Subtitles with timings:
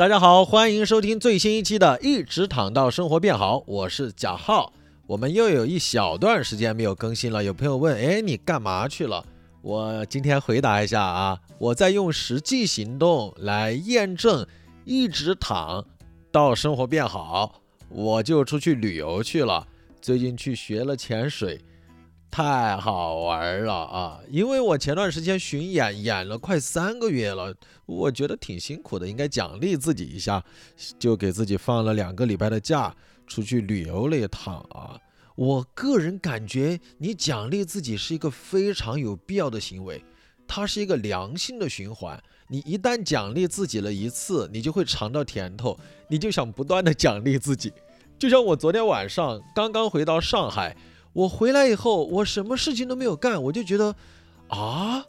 [0.00, 4.72] 大家好，欢迎收听最新一期的《一直躺到生活变好》，我是贾浩。
[5.06, 9.22] 我们又有一小段时间没有更新了，有朋友问，哎，你干嘛去了？
[9.60, 14.46] 我今天回答一下啊，我在用实际行动来验证
[14.86, 15.84] “一直躺
[16.32, 17.60] 到生活变好”，
[17.90, 19.66] 我就出去旅游去了。
[20.00, 21.60] 最近去学了潜水。
[22.30, 24.20] 太好玩了啊！
[24.28, 27.52] 因为我前段时间巡演演了快三个月了，
[27.86, 30.44] 我觉得挺辛苦的，应该奖励自己一下，
[30.96, 32.94] 就给自己放了两个礼拜的假，
[33.26, 34.96] 出去旅游了一趟啊。
[35.34, 40.04] 我个人感觉，你奖励自己是一个非常有必要的行为，
[40.46, 42.22] 它是一个良性的循环。
[42.46, 45.76] 你一旦奖励自己了一次，你就会尝到甜头，
[46.08, 47.72] 你就想不断的奖励自己。
[48.16, 50.76] 就像我昨天晚上刚刚回到上海。
[51.12, 53.94] 我回来以后，我什么事情都没有干，我就觉得，
[54.48, 55.04] 啊，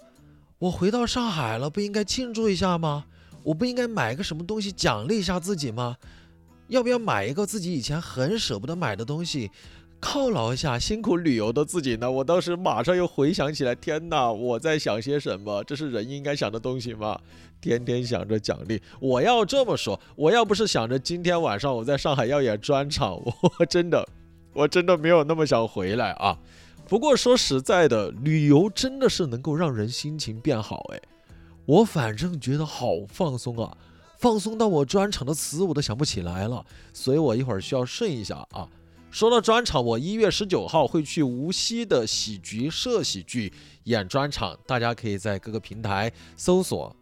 [0.60, 3.06] 我回到上海了，不应该庆祝一下吗？
[3.44, 5.98] 我不应该买个什么东西奖励一下自己吗？
[6.68, 9.52] 要不要买一个自己以前很舍不得买的东西，
[10.00, 12.10] 犒劳一下辛苦旅游的自己呢？
[12.10, 15.64] 我当时马上又回想起来，天哪，我在想些什么？
[15.66, 17.20] 这是人应该想的东西吗？
[17.60, 23.14] 天天想着奖励，我要这么说，我要不是想着今天晚上我在上海要演专场，
[23.60, 24.08] 我真的。
[24.54, 26.38] 我真的没有那么想回来啊，
[26.88, 31.02] 不过说实在的，旅游真的是能够让人心情变好哎，
[31.66, 33.78] 我反正觉得好放松啊，
[34.18, 38.68] 放松到我专场的词我都想不起来了，所以我一会儿需要顺一下啊。
[39.10, 43.52] 说到专场，我一月十九号会去无锡的喜剧社喜剧
[43.84, 46.96] 演专场，大家可以在各个平台搜索。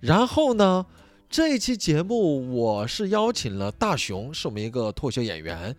[0.00, 0.86] 然后呢，
[1.28, 5.74] 这一期节目我是邀请了大熊，是我们一个脱口秀演员。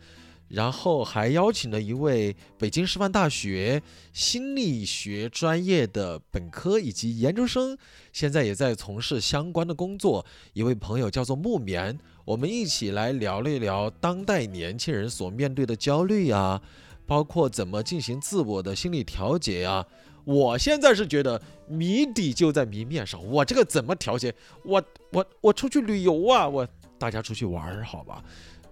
[0.49, 3.81] 然后还邀请了一位北京师范大学
[4.13, 7.77] 心理学专业的本科以及研究生，
[8.13, 10.25] 现在也在从事相关的工作。
[10.53, 16.61] 一位朋友叫做木棉，我们一起来聊了一聊当代年轻人所面对的焦虑啊，
[17.05, 19.85] 包括怎么进行自我的心理调节啊。
[20.23, 24.33] 我现在是觉得谜底就在谜面上，我这个怎么调节？
[24.63, 28.21] 我我我出去旅游啊，我大家出去玩儿好吧？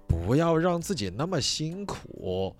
[0.07, 2.55] 不要让自己那么辛苦，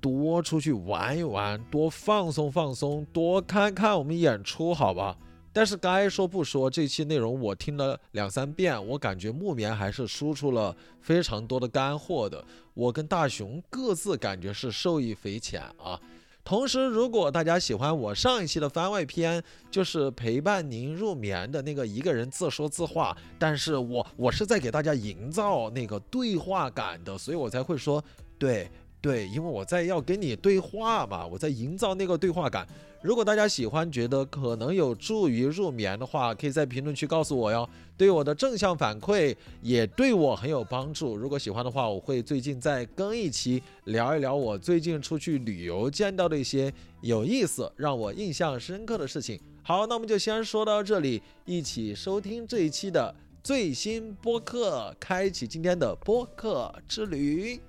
[0.00, 5.16] 多出去玩一玩，多放松放松，多看看我们演出，好吧？
[5.52, 12.44] 但是该说不说，这期内容我听了两三遍，我感觉木棉还是输出了非常多的干货的。
[12.74, 16.00] 我跟大熊各自感觉是受益匪浅啊。
[16.44, 28.04] 同时，如果大家喜欢我上一期的番外篇，就是陪伴您入眠的那个一个人自说自话，但是我我是在给大家营造那个对话感的，所以我才会说
[28.38, 28.70] 对。
[29.00, 32.66] 对，因为我在要跟你对话嘛，我在营造那个对话感。
[33.04, 37.68] 如果大家喜欢，觉得可能有助于入眠的话，可以在评论区告诉我哟。
[37.98, 41.14] 对我的正向反馈也对我很有帮助。
[41.14, 46.72] 如果喜欢的话，我会最近再更一期，聊一聊我最近出去旅游见到的一些
[47.02, 49.38] 有意思、让我印象深刻的事情。
[49.62, 57.60] 好，那我们就先说到这里，一起收听这一期的最新播客，开启今天的播客之旅。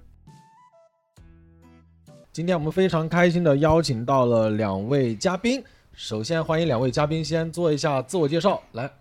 [2.35, 5.63] 今天我们非常开心的邀请到了两位嘉宾，
[5.94, 8.91] 首先欢迎两位嘉宾先做一下自我介绍，来。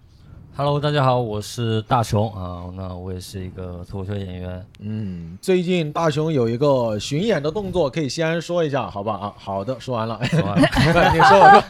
[0.56, 4.66] Hello，大家好，我是大熊啊，那我也是一个脱口秀演员。
[4.78, 9.14] 嗯，最近大熊有一个巡演的动作，可以先说一下，好吧？
[9.14, 10.16] 啊，好的，说完了。
[10.26, 10.68] 说完了，
[11.12, 11.64] 你说完了。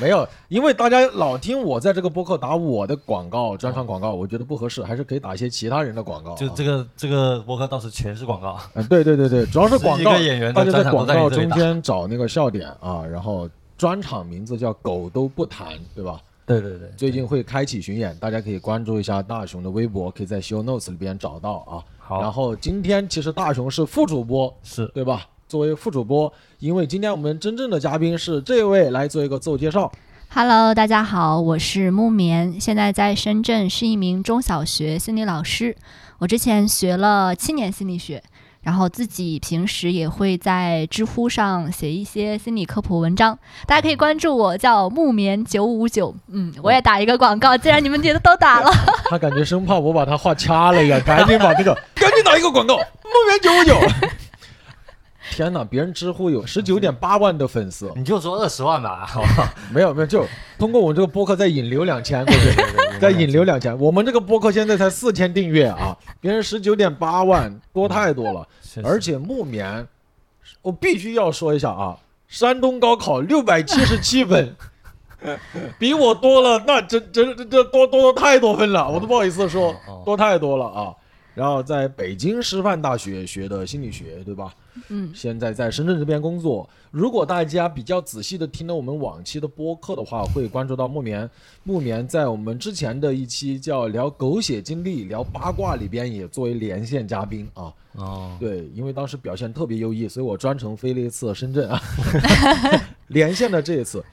[0.00, 6.36] 没有，因为大家老听我在这个播客打我的广告，专场广告，我觉得不合适，还是可以打一些其他人的广告。
[6.36, 8.60] 就这个这个播客倒是全是广告。
[8.74, 10.16] 嗯，对对对对，主要是广告。
[10.16, 16.20] 演员大家在广告中间找那个笑点啊，然后专场名字叫“狗都不谈”，对吧？
[16.50, 21.78] 对对对，最近会开启巡演，大家可以关注一下大熊的微博，可以在 show notes 里边找到啊。
[21.96, 25.24] 好，然后今天其实大熊是副主播，是对吧？
[25.46, 29.92] 作为副主播，因为今天我们真正的嘉宾是这位，来做一个自我介绍。
[30.30, 35.76] Hello，大家好，我是木棉，现在在深圳是一名中小学心理老师。
[36.18, 38.20] 我之前学了七年心理学。
[38.62, 46.14] 然后自己平时也会在知乎上写一些心理科普文章，大家可以关注我，叫木棉九五九。
[46.28, 48.70] 嗯，我也打一个广告，既然你们觉得都打了，
[49.08, 52.82] 他感觉生怕我把他话掐了一样，赶紧把这个， 赶紧打一个广告，木
[53.28, 53.76] 棉九五九。
[55.32, 55.62] 天哪！
[55.62, 59.54] 别人知乎有十九点八万的粉丝，你就说二十万吧，好吧？
[59.72, 60.26] 没有没有，就
[60.58, 62.50] 通过我这个播客再引流两千过去，
[63.00, 63.76] 再引流两千。
[63.80, 68.46] 我们这个播客现在才四千订阅啊，别人十九点八万，多太多了。
[68.84, 69.86] 而且木棉，
[70.62, 71.98] 我必须要说一下啊，
[72.28, 74.54] 山东高考六百七十七分，
[75.78, 79.74] 比我多了，那真真这这多多了太多分了，我都不好意思说
[80.04, 80.94] 多太多了啊。
[81.40, 84.54] 然后在北京师范大学学的心理学，对吧？
[84.90, 86.68] 嗯，现在在深圳这边工作。
[86.90, 91.28] 如果大家比较仔细的听了我们往期的播客的话，会关注到木棉。
[91.62, 97.72] 木棉在我们之前的一期叫聊狗血经历、聊八卦里边也作为连线嘉宾啊。
[97.94, 101.80] 哦，对，因为当时表现特别优异，所以我专程飞了一次深圳啊，
[103.08, 104.04] 连线的这一次。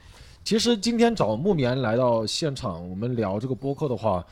[0.42, 4.24] 其实今天找木棉来到现场，我们聊这个播客的话，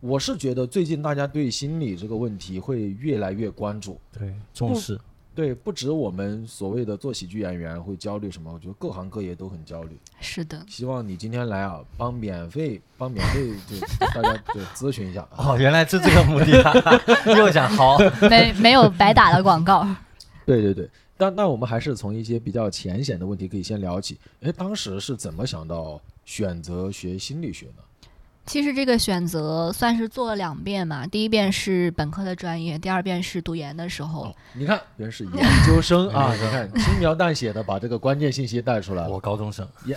[0.00, 4.00] 我是觉得最近大家对心理这个问题会越来越关注。
[4.18, 4.98] 对，重视，
[5.34, 9.98] 对，不止我们所谓的做喜剧演员会焦虑什么，我觉得各行各业都很焦虑。
[10.18, 15.52] 是的，希望你今天来啊，帮免费帮免费就大家就咨询一下啊。
[15.52, 17.00] 哦，原来是这个目的啊，
[17.36, 17.98] 又想好，
[18.30, 19.86] 没没有白打的广告。
[20.46, 20.88] 对对对，
[21.18, 24.18] 但那我们还是从一些比较浅显的问题可以先聊起。
[24.40, 27.82] 哎，当时是怎么想到选择学心理学呢？
[28.50, 34.22] 其实这个选择算是做了两遍嘛，第一遍是本科的专业，第二遍是读研的时候。
[34.22, 39.20] 哦，你看，原是研究生啊，你看 轻描淡写的把这个关键信息带出来我。
[39.20, 39.96] 高中生， 研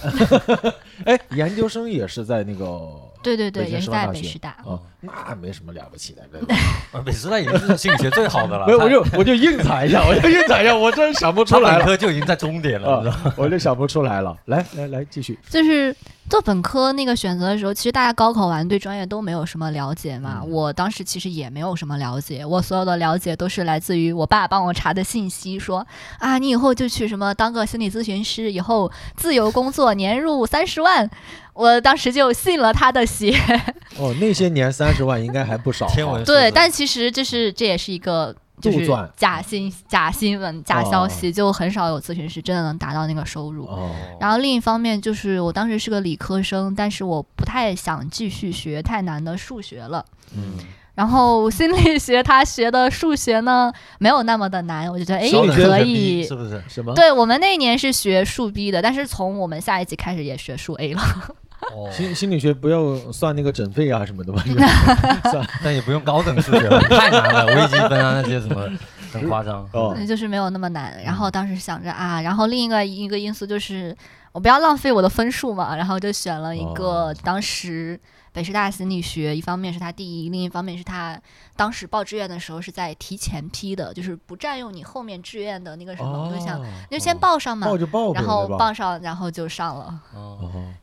[1.05, 2.91] 哎，研究生也是在那个
[3.23, 4.50] 对对对，也是师大学在北师大。
[4.50, 6.55] 啊，那没什么了不起的，对吧？
[6.91, 14.38] 啊，北师大已经是心理学最好的了，没有，我就我就硬踩一下，我就硬踩一下，我真想不出他本来了科就已经在终点了，我就想不出来了。
[14.45, 15.39] 来来来，继续。
[15.50, 15.95] 就是
[16.29, 20.39] 做本科那个选择的时候，其实大家高考完对专业都没有什么了解嘛。
[20.41, 25.85] 嗯我当时其实也没有什么了解，我所有的了解都是来自于我爸帮我查的信息，说
[26.19, 31.09] 啊，你以后就去什么当个心理咨询师，以后自由工作，年入三十万。
[31.53, 33.31] 我当时就信了他的邪，
[33.99, 35.91] 哦，那些年三十万应该还不少啊。
[35.93, 38.35] 天文对，但其实就是这也是一个
[38.71, 38.88] 就是
[39.18, 43.65] 假新假新闻、假消息，就很少有咨询师真的能达到那个收入。
[43.65, 50.06] 哦，然后另一方面就是我当时是个理科生，但是我不太想继续学太难的数学了。
[50.36, 50.57] 嗯，
[50.95, 56.24] 然后心理学他学的数学呢没有那么的难，我就觉得哎可以。
[56.24, 56.63] 是不是？
[56.68, 56.94] 什么？
[56.94, 61.01] 对我们那一年是学数 B 的，但是从我们下一级开始也学数 A 了。
[61.71, 64.44] 哦，心心理学不要算那个诊费啊什么的吧？
[65.31, 68.68] 算 但也不用高等数学了， 太难了，微积分啊那些什么
[69.12, 69.68] 很夸张。
[69.74, 70.94] 哦，就是没有那么难。
[71.04, 73.95] 然后当时想着啊，然后另一个一个因素就是
[74.31, 78.00] 我不要浪费我的分数嘛，然后就选了一个哦当时
[78.33, 81.21] 北师大心理学，一方面是他第一，另一方面是他
[81.56, 88.47] 当时报志愿的时候是在提前批的，就是不占用你后面志愿的那个什么，我就想哦那就先报上嘛报，就报呗，然后？
[88.57, 90.01] 报上，然后就上了。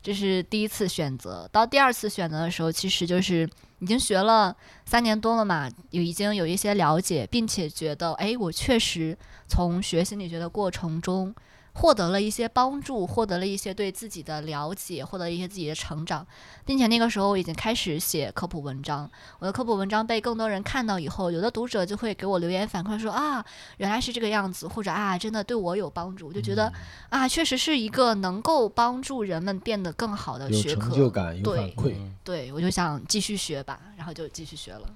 [0.01, 3.47] 这是第一次选择，到第二次选择的时候，其实就是
[3.79, 4.55] 已经学了
[4.85, 11.35] 三年多了嘛，有已经有一些了解，并且觉得，哎，我确实从学心理学的过程中
[11.73, 16.25] 获得了一些帮助，获得了一些对自己的了解，获得了一些自己的成长，
[16.65, 19.09] 并且那个时候我已经开始写科普文章，
[19.39, 23.43] 我的科普文章被更多人看到以后，有的读者就会给我留言反馈说啊，
[23.77, 26.71] 原来是这个样子，或者啊，真的对我有帮助，我就觉得。
[27.09, 30.89] 啊，确实是一个能够帮助人们变得更好的学科。
[30.89, 34.87] 成就感，有对反馈，嗯对，我就想继续学吧，然后就继续学了，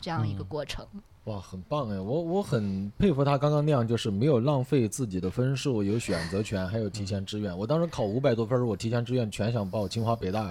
[0.00, 0.86] 这样一个嗯过程。
[1.24, 2.00] 哇，很棒哎！
[2.00, 7.56] 我我很佩服他刚刚那样，就是没有浪费自己的分数，有选择权，还有提前志愿。
[7.56, 10.50] 我当时考五百多分，我提前志愿全想报清华北大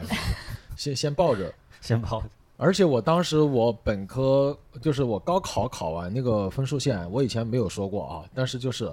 [0.78, 1.54] 先先报 着。
[1.82, 2.24] 先报
[2.56, 8.90] 而且我当时我本科就是我高考考完那个分数线，我以前没有说过啊，但是就是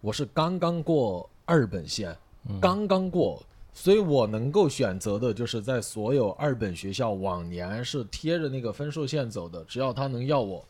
[0.00, 2.14] 我是刚刚过二本线，
[2.48, 3.40] 嗯刚刚过，
[3.72, 10.62] 所以我能够选择的就是在所有二本学校往年是贴着那个分数线走的，只要他能要我，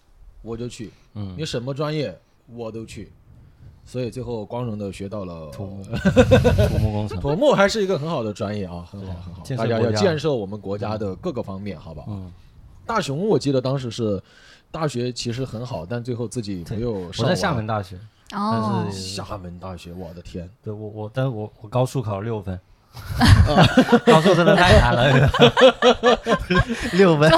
[0.43, 3.13] 我就去，嗯你什么专业我都去，
[3.85, 5.83] 所以最后光荣的学到了土木，
[6.69, 7.21] 土木工程。
[7.21, 12.05] 土木还是一个很好的专业啊，很好很好，大家要建设我们国家的各个方面，好吧？
[12.09, 12.31] 嗯，
[12.85, 14.21] 大雄，我记得当时是
[14.71, 17.25] 大学其实很好，但最后自己没有上。
[17.25, 17.97] 我在厦门大学，
[18.33, 20.49] 哦但，是厦门大学，我的天！
[20.63, 22.59] 对我我但我我高数考了六分，
[24.05, 25.31] 高数真的太难了，
[26.95, 27.31] 六分。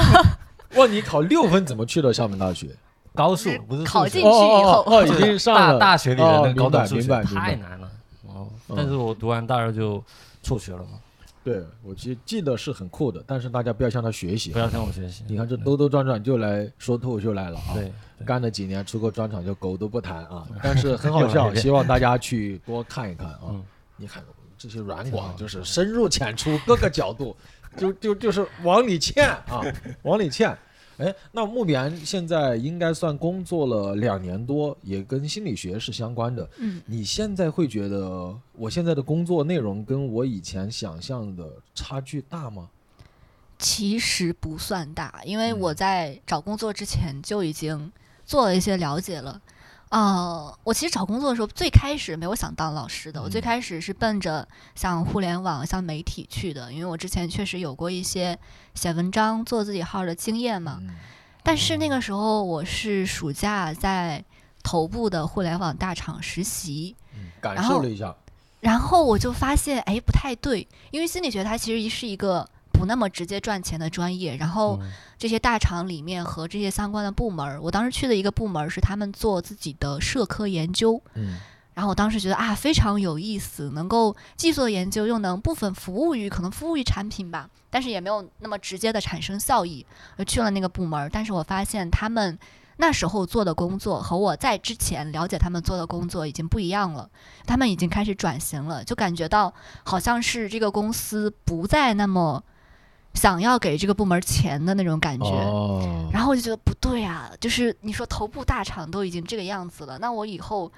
[0.77, 2.69] 哇，你考六分怎么去了厦门大学？
[3.15, 7.25] 高数不是考进去以后哦哦哦，已经上大了大学里的那个高哦明白等数学明白。
[7.25, 7.91] 太难了。
[8.27, 10.03] 哦，嗯但是我读完大二就
[10.43, 10.99] 辍学了嘛，
[11.45, 14.59] 对，我记记得是很酷的，但是大家不要向他学习不。
[14.59, 15.23] 要向我学习。
[15.29, 17.75] 你看这兜兜转转就来说脱口秀来了啊！
[17.75, 23.41] 对，对干了几年，出个专场就狗都不谈啊， 但是很好笑，希望大家去多看一看啊。
[23.51, 23.63] 嗯
[23.97, 24.21] 你看
[24.59, 27.37] 这些软广就是深入浅出，各个角度，
[27.77, 29.63] 就就就是往里嵌啊，
[30.03, 30.53] 往里嵌。
[30.99, 36.49] 哎，那木棉现在应该算工作了两年多，也跟心理学是相关的。
[36.59, 42.69] 嗯，你现在会觉得我现在的工作内容跟我以前想象的差距大吗？
[43.59, 47.91] 其实不算大，因为嗯我在找工作之前就已经
[48.25, 49.41] 做了一些了解了。
[49.95, 58.37] 呃，我其实找工作的时候，最开始没有想当老师的，我最嗯开始是奔着像互联网、像媒体去的，因为我之前确实有过一些
[58.75, 60.79] 写文章、做自己号的经验嘛。
[60.81, 60.91] 嗯
[61.47, 64.25] 但是那个时候我是暑假在
[64.63, 68.17] 头部的互联网大厂实习，嗯，感受了一下，
[68.61, 74.37] 然后我就发现，哎，不太对，因为心理学它其实是一个不那么直接赚钱的专业。
[74.37, 81.01] 然后嗯这些大厂里面和这些相关的部门儿，我当时去的一个部门儿是他们做自己的社科研究。
[81.15, 81.39] 嗯
[81.75, 89.85] 然后我当时觉得啊，非常有意思，能够既做研究，又能部分服务于可能服务于产品吧，但是也没有那么直接的产生效益。
[90.17, 92.39] 我去了那个部门儿，但是我发现他们
[92.77, 97.11] 那时候做的工作和我在之前了解他们做的工作已经不一样了，
[97.45, 99.53] 他们已经开始转型了，就感觉到
[99.83, 102.41] 好像是这个公司不再那么
[103.15, 105.27] 想要给这个部门钱的那种感觉。
[105.27, 110.71] 哦，然后我就觉得不对啊，就是你说头部大厂都已经这个样子了，那我以后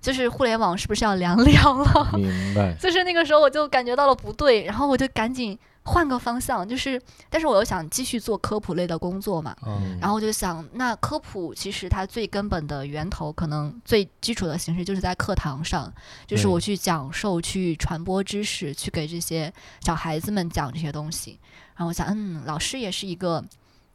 [0.00, 2.10] 就是互联网是不是要凉凉了？
[2.16, 5.58] 明白，就是那个时候我就感觉到了不对，然后我就赶紧
[5.92, 15.92] 换个方向，就是但是我又想继续做科普类的工作嘛，嗯然后我就想，那科普其实它最根本的源头，可能最基础的形式就是在课堂上，
[16.28, 21.38] 就是我去讲授、去传播知识，去给这些小孩子们讲这些东西。
[21.74, 23.44] 然后我想，嗯，老师也是一个，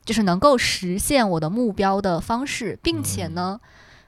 [0.03, 3.61] 就是能够实现我的目标的方式，并且呢，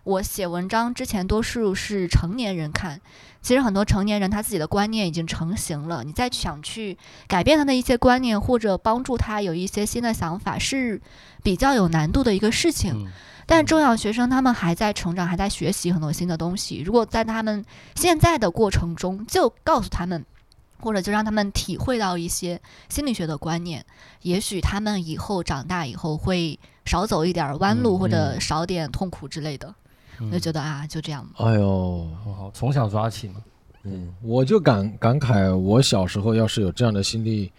[0.04, 3.00] 我写文章之前多数是成年人看。
[3.48, 6.98] 其实很多成年人他自己的观念已经成型了，你再想去
[7.30, 11.02] 改变他的一些观念，或者帮助他有一些新的想法，是
[11.44, 12.92] 比较有难度的一个事情。
[12.94, 13.08] 嗯
[13.46, 16.82] 但中小学生他们还在成长，还在学习很多新的东西。
[16.82, 17.64] 如果在他们
[17.96, 20.26] 现在的过程中就告诉他们，
[20.82, 23.86] 或者就让他们体会到一些心理学的观念，
[24.24, 29.74] 也许他们以后长大以后会少走一点儿弯路，嗯或者嗯少点痛苦之类的。
[30.20, 31.28] 我就觉得啊，就这样。
[31.38, 33.36] 哎呦，很好，从小抓起嘛。
[33.84, 37.52] 嗯，我就感感慨，我小时候要是有这样的心理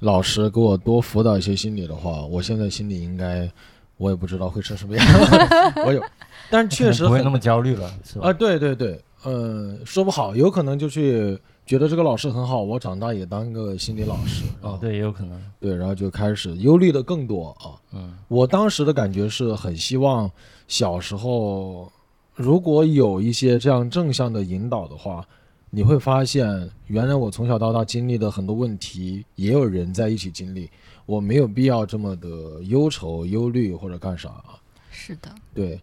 [0.00, 3.50] 老师给我多辅导一些心理的话，我现在心里应该
[3.96, 5.04] 我也不知道会成什么样。
[5.84, 6.02] 我有，
[6.50, 8.28] 但确实不会那么焦虑了，是吧？
[8.28, 14.44] 啊，对对对，嗯，说不好，有可能就去觉得这个老师很好，我长大也当个心理老师。
[14.62, 15.42] 啊，对，也有可能。
[15.58, 17.74] 对，然后就开始忧虑的更多啊。
[17.92, 20.30] 嗯我当时的感觉是很希望
[20.68, 21.90] 小时候
[22.34, 25.26] 如果有一些这样正向的引导的话，
[25.70, 30.70] 你会发现，原来我从小到大经历的很多问题，也有人在一起经历，
[31.06, 34.60] 我没有必要这么的忧愁、忧虑或者干啥啊。
[34.90, 35.80] 是的，对，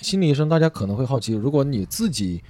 [0.00, 2.42] 心理医生，大家可能会好奇，如果你自己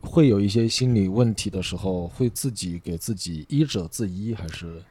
[0.00, 4.82] 会有一些心理问题的时候，会自己给自己医者自医，还是？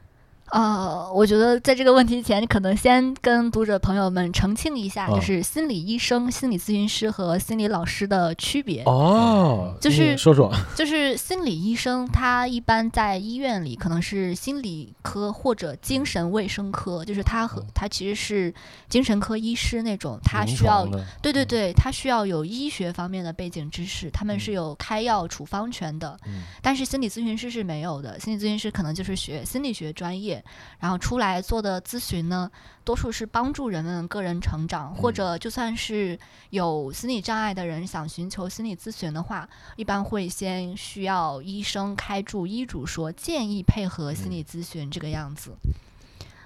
[0.52, 8.82] 呃，我觉得在这个问题前，可能先跟读者朋友们澄清一下，啊就是心理医生、心理咨询师和心理老师的区别。
[8.84, 10.52] 哦，就是你说说。
[10.74, 18.52] 就是心理医生，他一般在医院里可能是心理科或者精神卫生科，就是他和他其实是
[18.88, 20.84] 精神科医师那种，他需要
[21.22, 26.18] 对对对，他需要有医学方面的背景知识，他们是嗯有开药处方权的。
[26.26, 30.39] 嗯但是心理咨询师是没有的，心理咨询师可能就是学心理学专业，
[30.78, 32.50] 然后出来做的咨询呢，
[32.84, 36.18] 多数是帮助人们个人成长，或嗯者就算是
[36.50, 45.52] 有心理障碍的人想寻求心理咨询的话，一般会先需要医生开注医嘱说建议配合心理咨询这个样子。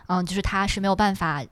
[0.06, 1.42] 嗯，就是他是没有办法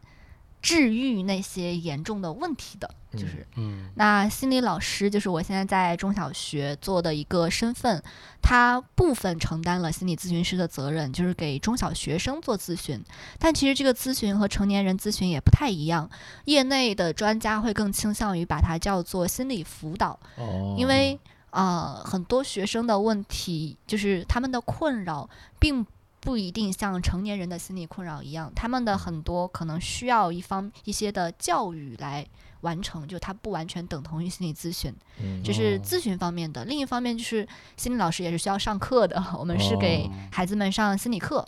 [0.62, 8.00] 治愈那些严重的问题的，就是嗯那心理老师就是我现在在中小学做的一个身份，
[8.40, 13.02] 他部分承担了心理咨询师的责任，就是给中小学生做咨询。
[13.40, 16.08] 但其实这个咨询和成年人咨询也不太一样，
[16.44, 21.18] 业内的专家会更倾向于把它叫做心理辅导，哦，因为
[21.50, 25.28] 呃很多学生的问题就是他们的困扰
[25.58, 25.84] 并。
[26.22, 32.24] 不一定像成年人的心理困扰一样，他们的很多可能需要一方一些的教育来
[32.60, 36.64] 完成，就它不完全等同于心理咨询，嗯这是哦咨询方面的。
[36.64, 41.44] 另一方面就是心理老师也是需要上课的，我们是给哦孩子们上心理课，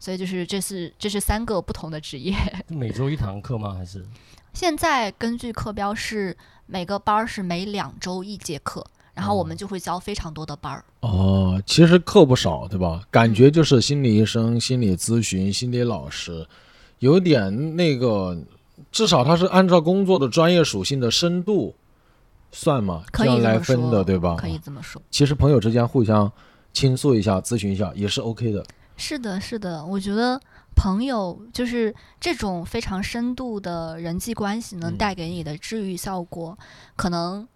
[0.00, 2.34] 所以就是这是这是三个不同的职业。
[2.66, 3.74] 每周一堂课吗？
[3.74, 4.04] 还是
[4.52, 8.84] 现在根据课标是每个班儿是每两周一节课，
[9.16, 10.84] 然后我们哦就会教非常多的班儿。
[11.00, 13.02] 哦，其实课不少，对吧？
[13.10, 16.46] 感觉就是心理医生、心理咨询、心理老师，
[17.00, 18.38] 有点那个
[18.92, 21.74] 至少他是按照工作的专业属性的深度
[22.52, 24.36] 算嘛，这样可以来分的，对吧？
[24.38, 25.00] 可以这么说。
[25.10, 26.30] 其实朋友之间互相
[26.72, 28.64] 倾诉一下、咨询一下也是 OK 的。
[28.96, 30.40] 是的，是的，我觉得
[30.74, 36.56] 朋友就是这种非常深度的人际关系能嗯带给你的治愈效果，
[36.96, 37.46] 可能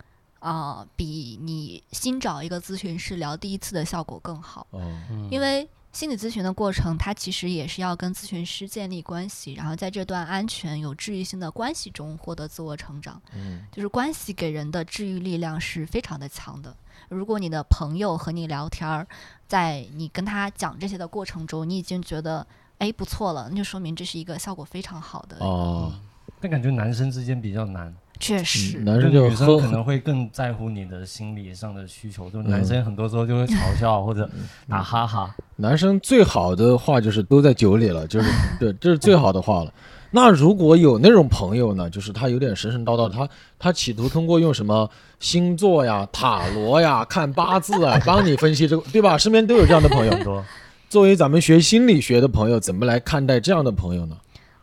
[0.40, 4.66] 啊、比你新找一个咨询师聊第一次的效果更好。
[4.70, 4.80] 哦，
[5.10, 13.20] 嗯因为心理咨询的过程，它其实也是要跟咨询师建立关系，然后在这段安全、有治愈性的关系中获得自我成长。
[13.34, 16.74] 嗯就是关系给人的治愈力量是非常的强的。
[17.08, 19.06] 如果你的朋友和你聊天儿，
[19.48, 22.46] 在你跟他讲这些的过程中，你已经觉得
[22.78, 25.44] 哎不错了，那就说明这是一个效果非常好的。
[25.44, 25.92] 哦，
[26.40, 34.28] 但感觉男生之间比较难，确实，嗯男生就女生可能会更在乎你的心理上的需求，就嗯男生很多时候就会嘲笑或者
[34.68, 35.34] 打哈哈。
[35.56, 39.72] 男生最好的话就是都在酒里了，就是 对，这是最好的话了。
[40.12, 49.16] 那如果有那种朋友呢，就是他有点神神叨叨，他他企图通过用什么星座呀、塔罗呀、看八字啊，帮你分析这个，对吧？
[49.16, 50.24] 身边都有这样的朋友很。
[50.24, 50.44] 多，
[50.88, 54.16] 作为咱们学心理学的朋友，怎么来看待这样的朋友呢？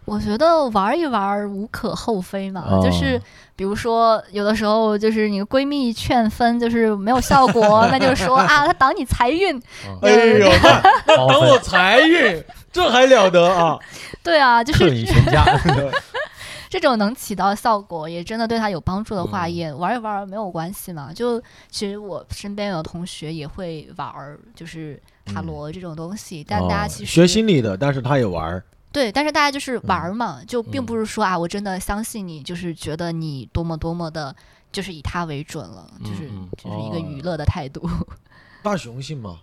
[0.08, 3.22] 我觉得玩一玩无可厚非嘛，哦就是
[3.58, 9.54] 比如说有的时候就是你闺蜜劝分就是没有效果，那就是说啊，她挡你财运，
[9.86, 10.50] 嗯哎呦，
[11.06, 13.78] 挡我财运，这还了得啊！
[14.24, 15.44] 对啊，就克是你全家。
[16.70, 21.12] 这种能起到效果，也真的对他有帮助的话，嗯也玩一玩没有关系嘛。
[21.14, 24.14] 就其实我身边有同学也会玩，
[24.56, 28.64] 就是塔罗这种东西，但大家哦其实、学心理的，但是他也玩儿。
[28.98, 34.36] 对，但是大家就是玩儿嘛，就并嗯不是说啊，我真的相信你，就是觉得你多么多么的，
[34.72, 36.28] 就是以他为准了，就是、
[36.58, 37.88] 就是一个哦娱乐的态度。
[38.64, 39.40] 大雄信吗？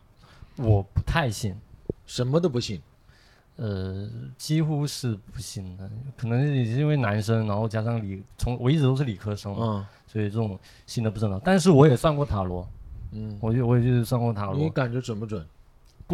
[0.57, 1.55] 我不太信，
[2.05, 2.83] 什么都不信。
[3.55, 5.89] 呃，几乎是不信的。
[6.17, 11.41] 可能也是因为男生，然后加上理，从我一直都是理科生嘛，嗯所以这种信的不是很好。
[11.45, 12.69] 但是我也算过塔罗，
[13.13, 15.47] 嗯，我就我也就是算过塔罗，你感觉准不准？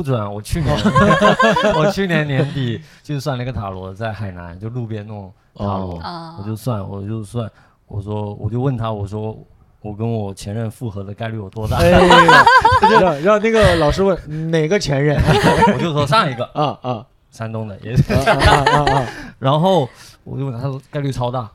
[0.01, 0.29] 不准啊！
[0.31, 0.75] 我去年
[1.77, 6.01] 我去年年底就是算了一个塔罗，在海南就路边那种塔罗，
[6.39, 7.51] 我就算我就算，
[7.87, 9.37] 我说我就问他，我说
[9.83, 11.77] 我跟我前任复合的概率有多大？
[11.77, 12.45] 哎呀，
[12.99, 15.21] 让让那个老师问哪个前任
[15.75, 19.07] 我就说上一个啊啊山东的也是，啊啊啊啊！
[19.39, 19.87] 然后
[20.25, 21.51] 我就问他，他说概率超大，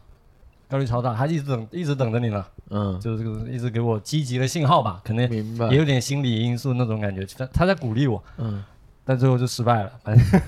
[0.75, 5.77] 概率超大，他一直等一直等着你呢，嗯，就是这个一直给我积极的信号吧，可能明白也。
[5.77, 8.63] 有点心理因素那种感觉，他他在鼓励我，嗯，
[9.03, 10.41] 但最后就失败了，反正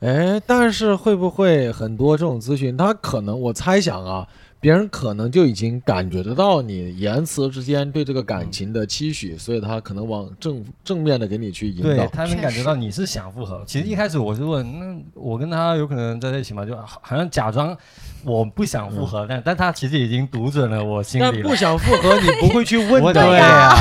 [0.00, 4.26] 哎，但是会不会很多这种咨询，他可能我猜想啊，
[4.62, 11.88] 别人可能就已经感觉得到你言辞之间对这个感情的期许，所以他可能往正正面的给你去引导。
[11.88, 13.64] 对他能感觉到你是想复合。
[13.66, 16.64] 其实一开始我是问，那我跟他有可能在一起吗？
[16.64, 17.76] 就好好像假装
[18.24, 21.56] 我不想复合，但但他其实已经读准了我心里不。
[21.62, 23.02] 想复合，你不会去问。
[23.14, 23.76] 对呀，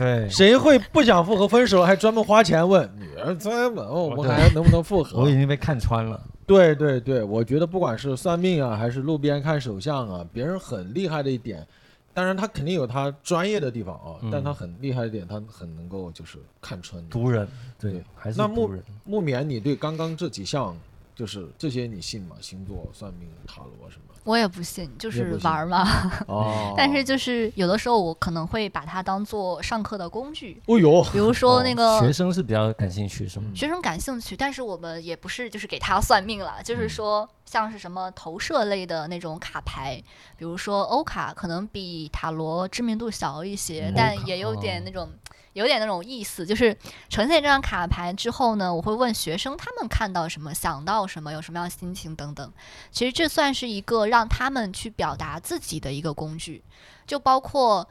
[0.00, 5.28] 对，谁会不想复合分手还专门花钱问女儿怎么我们还能不能复合我？
[5.28, 6.18] 已经被看穿了。
[6.46, 11.66] 对对对，我觉得不管是算命啊，还是路边看手相啊，别人很厉害的一点，
[12.14, 17.06] 当然他肯定有他专业的地方啊，嗯但他很厉害的一点，他很能够就是看穿你。
[17.08, 17.46] 毒人，
[17.78, 18.70] 对对，还是那木。
[19.04, 20.74] 木棉，你对刚刚这几项，
[21.14, 22.36] 就是这些你信吗？
[22.40, 24.14] 星座、算命、塔罗什么？
[24.24, 25.82] 我也不信，就是玩儿嘛。
[26.28, 33.50] 哦 但是就是有的时候我可能会把它当做上课的工具，哦呦，比如说那个学生是比较感兴趣，是吗？
[33.54, 40.02] 学生感兴趣，但是我们也不是就是给他算命了，就是说像是什么投射类的那种卡牌，
[40.36, 45.08] 比如说欧卡，可能比塔罗知名度小一些，嗯但也有点哦那种。
[45.52, 46.76] 有点那种意思，就是
[47.08, 52.52] 呈现这张卡牌之后呢，我会问学生他们看到什么、想到什么、有什么样的心情等等。
[52.90, 56.62] 其实这算是一个让他们去表达自己的一个工具，
[57.06, 57.88] 就包括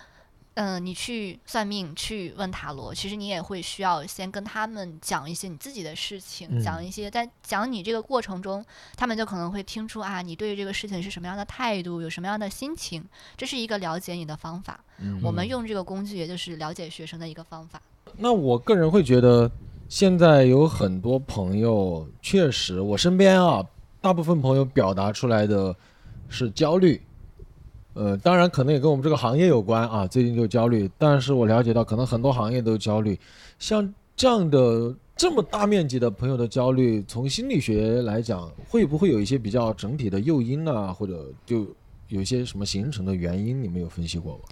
[0.62, 8.66] 嗯，你去算命、去问塔罗，其实你也会需要先跟他们讲一些你自己的事情，嗯讲一些在讲你这个过程中，
[8.98, 13.02] 他们就可能会听出啊，你对于这个事情是什么样的态度，有什么样的心情，
[13.38, 14.78] 这是一个了解你的方法。
[14.98, 17.82] 嗯我们用这个工具，也就是了解学生的一个方法。
[18.18, 19.50] 那我个人会觉得，
[19.88, 23.66] 现在有很多朋友，确实我身边啊，
[24.02, 25.74] 大部分朋友表达出来的
[26.28, 27.02] 是焦虑。
[28.00, 30.90] 呃，当然可能也跟我们这个行业有关啊，最近就焦虑。
[30.98, 33.20] 但是我了解到，可能很多行业都焦虑。
[33.60, 40.94] 像这样的这么大面积的朋友的焦虑，从心理学来讲，会不会有一些比较整体的诱因呢？
[40.94, 41.68] 或者就
[42.08, 43.62] 有一些什么形成的原因？
[43.62, 44.44] 你们有分析过吗？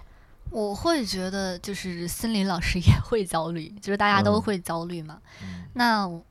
[0.50, 5.20] 我会觉得，就是心理老师也会焦虑，就是大家都嗯会焦虑嘛。
[5.42, 6.22] 嗯那，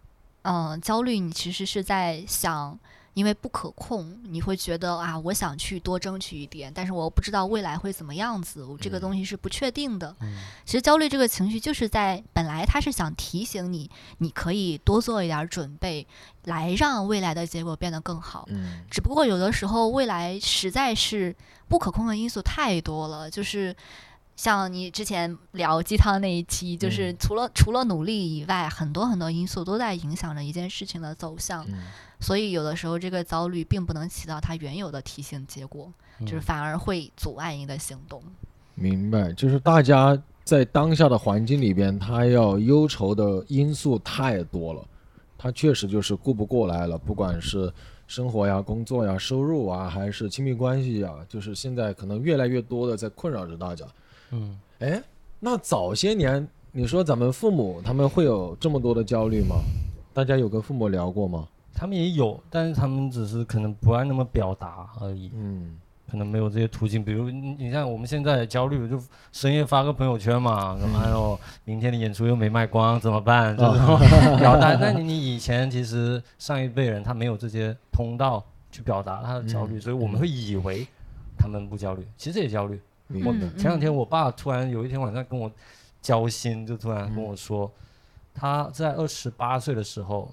[0.42, 2.78] 嗯、焦虑你其实是在想
[3.16, 10.14] 因为不可控，你会觉得啊，我想去多争取一点，但是我不知道未来会怎么样子，我这个嗯东西是不确定的。
[10.20, 16.06] 嗯其实焦虑这个情绪就是在本来他是想提醒你，你可以多做一点儿准备，
[16.44, 18.44] 来让未来的结果变得更好。
[18.50, 21.34] 嗯只不过有的时候未来实在是
[21.68, 23.74] 不可控的因素太多了，就是
[24.36, 31.64] 像你之前聊鸡汤那一期，就是嗯除了、除了努力以外，很多很多因素都在影响着一件事情的走向。
[31.68, 31.74] 嗯
[32.18, 38.22] 所以有的时候这个焦虑并不能起到它原有的提醒结果，就是嗯反而会阻碍你的行动。
[38.74, 44.82] 明白，就是大家在当下的环境里边，他要忧愁的因素太多了，
[45.36, 47.70] 他确实就是顾不过来了，不管是
[48.06, 53.84] 生活呀、工作呀、收入啊，还是亲密关系呀，就是现在可能越来越多的在困扰着大家。
[54.32, 55.02] 嗯，哎，
[55.40, 59.56] 那早些年你说咱们父母他们会有这么多的焦虑吗？
[60.12, 61.46] 大家有跟父母聊过吗？
[61.74, 65.76] 他们也有，但是他们只是可能不爱那么表达而已，嗯
[66.10, 67.04] 可能没有这些途径。
[67.04, 68.98] 比如你你像我们现在焦虑，就
[69.32, 73.56] 深夜发个朋友圈嘛，说哎呦，明天的演出又没卖光，怎么办？
[73.56, 73.98] 这种
[74.38, 74.74] 表达。
[74.76, 80.86] 那你你以前其实上一辈人他没有这些通道去表达他的焦虑，嗯所以我们会以为
[81.36, 82.80] 他们不焦虑，其实也焦虑。
[83.08, 85.50] 我前两天我爸突然有一天晚上跟我
[86.02, 87.70] 交心，就突然跟我说，
[88.34, 90.32] 他在二十八岁的时候，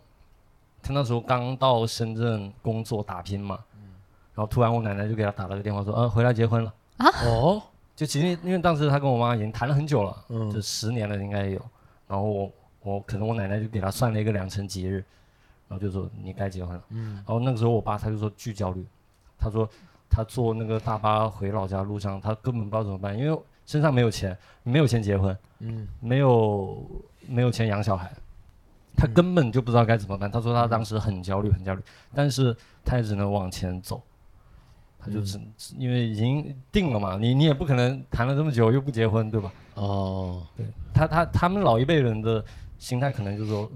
[0.81, 3.59] 他那时候刚到深圳工作打拼嘛，
[4.35, 6.73] 然后突然我奶奶就给他打了个电话说，呃，回来结婚了。
[6.97, 7.07] 啊。
[7.25, 7.61] 哦，
[7.95, 11.61] 就其实因为当时他跟我妈已经谈了很久了，就嗯十年了应该有，
[12.07, 14.95] 然后我我可能我奶奶就给他算了一个良辰吉日，
[15.67, 16.83] 然后就说你该结婚了。
[16.89, 17.15] 嗯。
[17.15, 18.85] 然后那个时候我爸他就说巨焦虑，
[19.37, 19.69] 他说
[20.15, 26.85] 他坐那个大巴回老家路上，他根本不知道怎么办，因为身上没有钱，没有钱结婚，嗯没有
[27.27, 28.13] 没有钱养小孩，
[28.95, 30.29] 他嗯根本就不知道该怎么办。
[30.29, 31.81] 他说他当时很焦虑，很焦虑，
[32.13, 33.99] 但是他也只能往前走。
[35.05, 35.37] 他就只、
[35.77, 39.51] 因为已经定了嘛，你你也不可能谈了这么久又不结婚，对吧？
[39.75, 42.41] 哦，对他他他们老一辈人的
[42.77, 43.69] 心态可能就是说，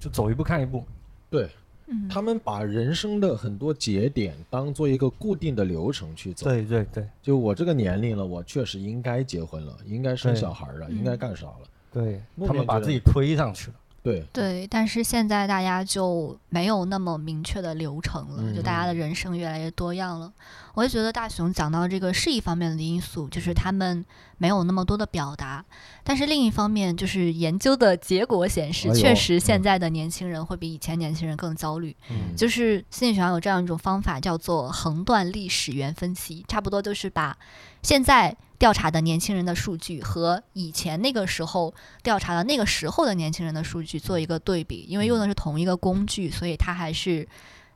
[0.00, 0.84] 就走一步看一步。
[1.30, 1.48] 对，
[1.86, 6.46] 嗯，他们把人生的很多节点当做一个固定的流程去走。
[6.46, 11.68] 对对对就我这个年龄了，我确实应该结婚了，应该生小孩了，嗯应该干啥了？
[11.92, 13.74] 对，他们把自己推上去了。
[14.02, 20.32] 对，对，但是现在大家就没有那么明确的流程了，就大家的人生越来越多样了。
[20.74, 24.04] 我也觉得大雄讲到这个是一方面的因素，就是他们
[24.38, 25.64] 没有那么多的表达，
[26.02, 31.94] 但是另一方面就是研究的结果显示，哎确实现嗯在的年轻人会比以前年轻人更焦虑。
[32.10, 37.38] 嗯就是心理学上有这样一种方法，叫做横断历史源分析，差不多就是把
[37.82, 47.26] 现在调查的年轻人的数据和以前那个时候调查的那个时候的年轻人的数据做一个对比，因为用的是同一个工具，所以它还是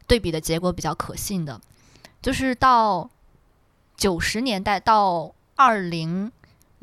[0.06, 1.60] 对比的结果比较可信的。
[2.22, 3.10] 就是到
[3.96, 6.30] 九十年代到二零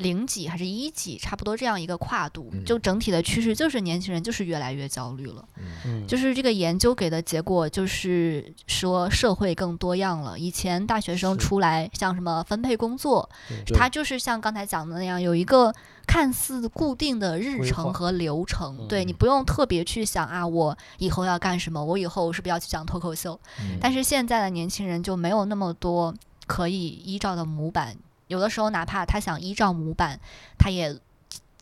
[0.04, 5.42] 零几还是一几，差不多这样一个跨度，嗯就整体的趋势就是年轻人就是越来越焦虑了。
[5.84, 10.38] 嗯，就是这个研究给的结果，就是说社会更多样了。
[10.38, 13.28] 以前大学生出来，像什么分配工作，
[13.66, 15.74] 对他就是像刚才讲的那样，有一个
[16.06, 18.76] 看似固定的日程和流程。
[18.78, 23.40] 嗯对你不用特别去想啊，我以后要干什么，我以后是不是要去讲脱口秀？
[23.60, 26.14] 嗯但是现在的年轻人就没有那么多
[26.46, 30.18] 可以依照的模板，有的时候哪怕他想依照模板，
[30.58, 30.94] 他也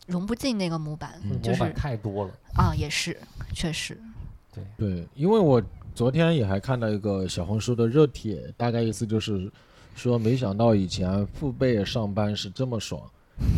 [0.06, 2.32] 融不进那个模板，嗯就是模板太多了。
[2.54, 3.16] 啊，也是
[3.54, 3.98] 确实，
[4.54, 5.62] 对，对，因为我
[5.94, 9.50] 昨天也还看到一个小红书的热帖，大概意思就是
[9.94, 13.00] 说，没想到以前父辈上班是这么爽。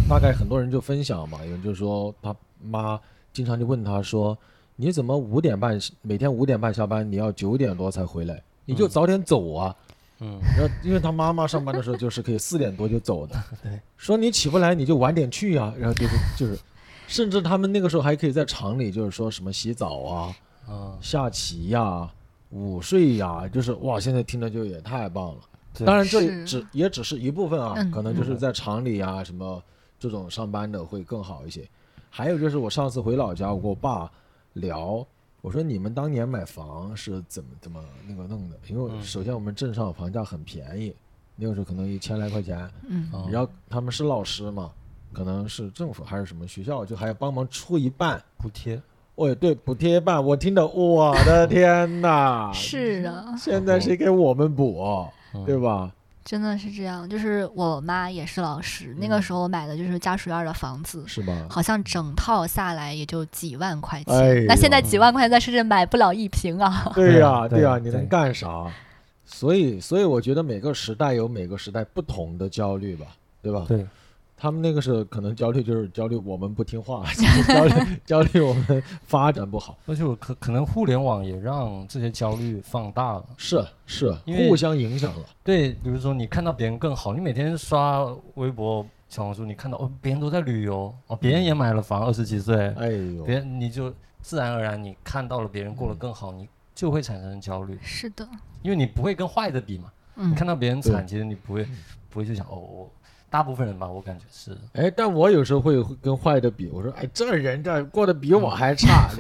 [0.09, 2.99] 大概很多人就分享嘛，有人就说他妈
[3.33, 4.37] 经常就问他说
[4.77, 8.43] ：“你怎么五点半每天五点半下班，你要九点多才回来？
[8.65, 9.75] 你就嗯早点走啊！”
[10.21, 16.59] 嗯，然后因为他妈妈上班的时候就是可以四点多就走的， 对，说你起不来你就晚点去呀、然后就是 就是，
[17.07, 20.37] 甚至他们那个时候还可以在厂里就是说什么洗澡啊、
[20.69, 22.09] 啊，下棋呀、
[22.51, 25.41] 午睡呀，就是哇，现在听着就也太棒了。
[25.85, 26.45] 当然这是。
[26.45, 27.91] 只也只是一部分啊，嗯。
[27.91, 29.61] 可能就是在厂里啊什么
[29.99, 31.69] 这种上班的会更好一些。
[32.09, 34.09] 还有就是我上次回老家，我跟我爸
[34.53, 35.05] 聊，
[35.45, 37.79] 我说你们当年买房是怎么怎么
[38.09, 38.57] 那个弄的？
[38.67, 40.97] 因为嗯首先我们镇上房价很便宜，
[41.37, 42.67] 那个时候可能一千来块钱，
[43.31, 44.73] 然后他们是老师嘛，
[45.13, 48.19] 可能是政府还是什么学校，就还要帮忙出一半。
[48.39, 48.81] 补贴。
[49.17, 52.51] 哦，对，补贴一半，我听的，我的天呐！
[52.55, 54.83] 是啊，现在谁给我们补，
[55.35, 55.93] 嗯对吧？
[56.25, 57.09] 真的是这样。
[57.09, 61.47] 就是我妈也是老师，那个嗯时候买的就是家属院的房子，是吧？
[61.51, 64.15] 好像整套下来也就几万块钱。
[64.15, 66.91] 哎那现在几万块钱在深圳买不了一平啊。
[66.97, 68.67] 对呀、对对呀、对你能干啥？
[69.27, 73.07] 所以，所以我觉得每个时代有每个时代不同的焦虑吧，
[73.43, 73.65] 对吧？
[73.67, 73.87] 对，
[74.37, 77.05] 他们那个是可能焦虑就是焦虑我们不听话，
[77.47, 83.25] 焦虑焦虑我们发展不好，而且我可可能互联网也让这些焦虑放大了。
[83.37, 85.27] 是是因为互相影响了。
[85.43, 98.29] 对，比如说你看到别人更好，你每天刷微博、小红书，你看到哦，别人都在旅游，哦，别人也买了房，二十几岁，哎呦，别人你就自然而然你看到了别人过得更好，你就会产生焦虑，是的，
[98.63, 99.93] 因为你不会跟坏的比嘛。
[100.17, 100.31] 嗯。
[100.31, 101.67] 你看到别人惨，其实你不会
[102.11, 102.91] 不会去想哦，我
[103.35, 109.11] 大部分人吧，我感觉是，哎，但我有时候会跟坏的比，我说，哎，这人这过得比我还差，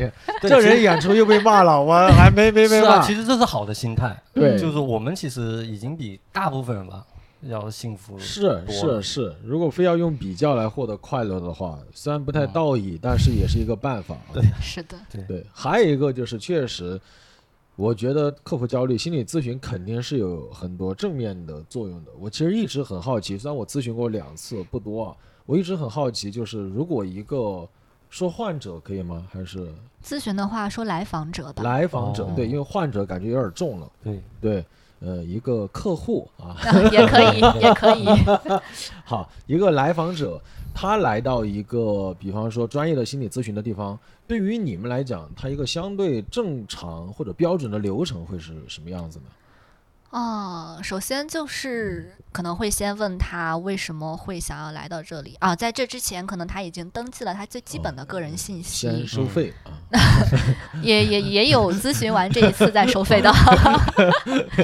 [0.40, 3.02] 这 人演出又被骂了，我还没没被是啊，骂。
[3.02, 7.04] 其实这是好的心态，对就是我们其实已经比大部分人吧
[7.40, 8.20] 要幸福了。
[8.20, 14.30] 是是是，如果非要用比较来获得快乐的话，虽然不太嗯道义，但是也是一个办法啊。
[14.32, 14.96] 对是的，
[15.26, 17.00] 对，还有一个就是确实，
[17.76, 22.12] 我觉得克服焦虑，心理咨询肯定是有很多正面的作用的。
[22.18, 27.68] 我其实一直很好奇，虽然我咨询过两次，不多啊，我一直很好奇，就是如果一个
[28.08, 29.26] 说患者可以吗？
[29.28, 29.68] 还是
[30.04, 31.64] 咨询的话说来访者吧。
[31.64, 32.24] 来访者？
[32.26, 33.90] 哦对，因为患者感觉有点重了。
[34.04, 34.64] 对，对，
[35.00, 38.06] 呃，一个客户啊，啊 也可以，也可以。
[39.04, 40.40] 好，一个来访者，
[40.74, 49.24] 他来到一个，比方说专业的心理咨询的地方，对于你们来讲，他一个相对正常或者标准的流程会是什么样子呢？
[50.10, 59.74] 哦，首先就是可能会先问他为什么会想要来到这里啊，在这之前，可能他已经登记了他最基本的个人信息，先收费啊，
[60.82, 63.32] 也也也有咨询完这一次再收费的。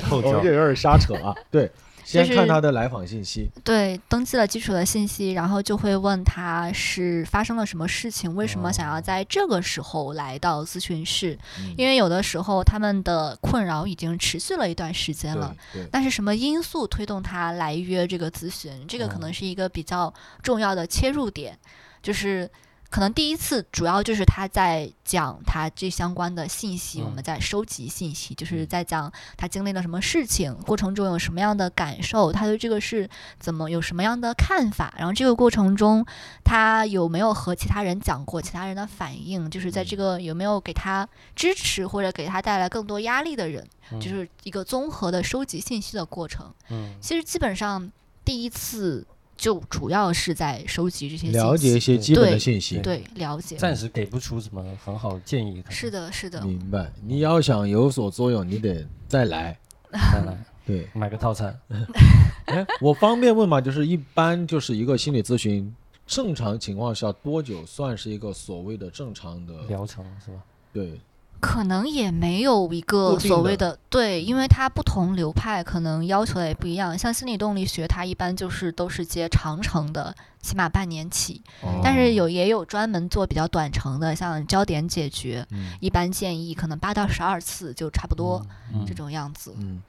[0.08, 1.34] 后我们这有点瞎扯啊。
[1.50, 1.68] 对，
[2.04, 3.50] 先是看他的来访信息。
[3.62, 11.38] 对，登记了基础的信息，然后就会问他是发生了什么事情，为什么想要在这个时候来到咨询室？
[11.58, 15.54] 嗯因为有的时候他们的困扰已经持续了一段时间了。
[15.90, 18.72] 但是什么因素推动他来约这个咨询？
[18.86, 21.58] 这个可哦能是一个比较重要的切入点，
[22.02, 22.50] 就是
[22.90, 27.22] 可能第一次主要就是他在讲他这相关的信息，我们嗯。
[27.22, 28.66] 在收集信息，就是嗯。
[28.66, 36.04] 在讲他经历了什么事情，过程中有什么样的感受，他对这个事怎么有什么样的看法，然后这个过程中
[36.44, 39.98] 他有没有和其他人讲过，其他人的反应，就是在这嗯。
[39.98, 43.64] 个有没有给他支持或者给他带来更多压力的人。
[43.92, 44.00] 嗯。
[44.00, 46.52] 就是一个综合的收集信息的过程。
[46.70, 47.90] 嗯，其实基本上
[48.24, 49.06] 第一次
[49.40, 52.78] 就主要是在收集这些信息，了解一些基本的信息。
[52.80, 53.56] 对了解。
[53.56, 55.64] 暂时给不出什么很好的建议。
[55.70, 56.92] 是的，是的，明白。
[57.02, 59.58] 你要想有所作用，你得再来。
[59.90, 61.58] 再来对，买个套餐，
[62.46, 63.60] 哎，我方便问吗？
[63.60, 65.74] 就是一般就是一个心理咨询，
[66.06, 69.54] 正常情况下多久算是一个所谓的正常的？
[69.68, 70.36] 疗程是吧？
[70.72, 71.00] 对，
[71.40, 76.96] 可能也没有一个所谓的的对，因为它不同流派可能要求的也不一样。
[76.96, 81.42] 像心理动力学，它一般就是都是接长程的，起码半年起。
[81.82, 89.54] 但是有也有专门做比较短程的，像焦点解决，嗯一般建议可能八到十二次就差不多、嗯这种样子。
[89.58, 89.82] 嗯，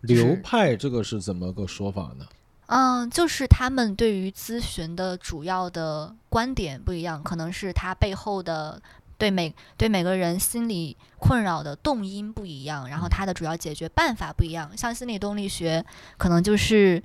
[0.00, 2.24] 流派这个是怎么个说法呢？
[2.68, 8.82] 嗯，就是他们对于咨询的主要的观点不一样，可能是他背后的
[9.18, 14.70] 对每对每个人心理困扰的动因不一样，然后它的主要解决办法不一样。
[14.76, 15.84] 像心理动力学，
[16.16, 17.02] 可能就是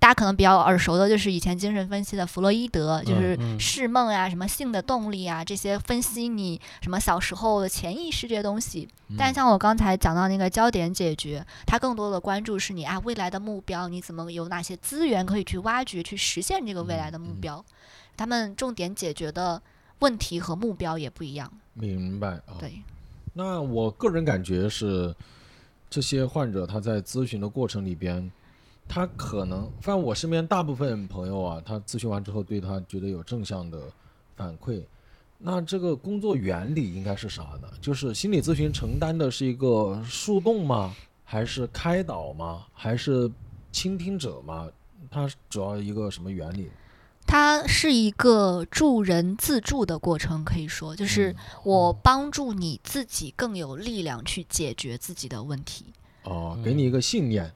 [0.00, 8.88] 大家可能比较耳熟的，就是以前精神分析的弗洛伊德，就是嗯释梦啊、什么性的动力啊这些分析你什么小时候的潜意识这些东西。
[9.16, 17.64] 但像我刚才讲到那个焦点解决，它更多的关注是你啊未来的目标，你怎么有哪些资源可以去挖掘，去实现这个未来的目标。
[18.16, 19.60] 他们重点解决的
[20.00, 21.52] 问题和目标也不一样。
[21.74, 22.56] 明白啊。
[22.58, 22.72] 对，
[23.32, 25.14] 那我个人感觉是，
[25.90, 28.30] 这些患者他在咨询的过程里边，
[28.88, 33.80] 他可能，反正我身边大部分朋友啊，他咨询完之后对他觉得有正向的
[34.36, 34.82] 反馈。
[35.40, 37.68] 那这个工作原理应该是啥呢？
[37.80, 40.94] 就是心理咨询承担的是一个树洞吗？
[41.24, 42.66] 还是开导吗？
[42.72, 43.30] 还是
[43.70, 44.68] 倾听者吗？
[45.10, 46.68] 它主要一个什么原理？
[47.28, 55.92] 它是一个助人自助的过程，可以说就是嗯我帮助你自己更有力量去解决自己的问题。
[56.24, 57.52] 哦，给你一个信念，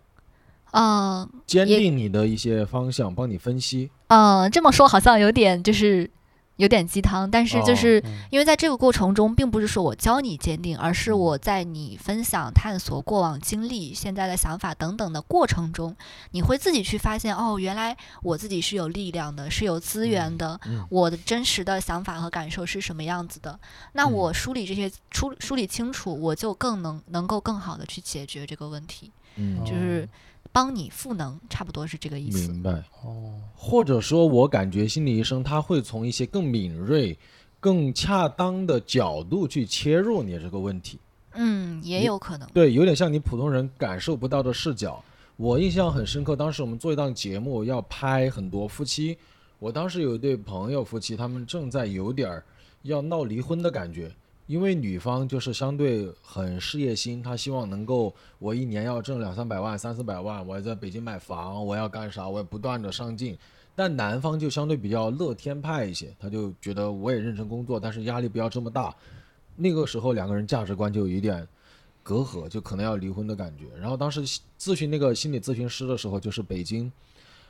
[0.73, 3.91] 呃坚定你的一些方向，帮你分析。
[4.09, 6.11] 呃，这么说好像有点就是
[6.57, 8.23] 有点鸡汤，但是就哦是嗯。
[8.31, 15.97] 因为在这个过程中，并不是说我教你坚定，而是我在你分享、探索过往经历、现在的想法等等的过程中，
[16.33, 20.87] 你会自己去发现，哦，原来我自己是有力量的，是有资源的，嗯。
[20.91, 23.59] 我的真实的想法和感受是什么样子的。
[23.93, 24.13] 那嗯。
[24.13, 30.09] 我梳理这些梳梳理清楚，我就更能能够更好的去解决这个问题，嗯，就是
[30.53, 32.49] 帮你赋能，差不多是这个意思。
[32.49, 32.71] 明白。
[33.03, 37.19] 哦，或者说，我感觉心理医生他会从一些更敏锐、
[37.59, 40.99] 更恰当的角度去切入你这个问题。
[41.35, 42.47] 嗯，也有可能。
[42.53, 45.03] 对，有点像你普通人感受不到的视角。
[45.39, 49.17] 我印象很深刻，当时我们做一档节目，要拍很多夫妻。
[49.59, 52.45] 我当时有一对朋友夫妻，他们正在有点儿
[52.83, 54.13] 要闹离婚的感觉，
[54.47, 63.39] 因为女方就是相对很事业心，她希望能够我一年要挣两三百万、三四百万，我要在北京买房，我要干啥，我要不断的上进。
[63.75, 68.95] 但男方就相对比较乐天派一些，他就觉得我也认真工作，但是压力不要这么大。
[69.57, 71.47] 那个时候两个人价值观就有一点
[72.03, 73.65] 隔阂，就可能要离婚的感觉。
[73.81, 74.27] 然后当时
[74.59, 76.93] 咨询那个心理咨询师的时候，就是北京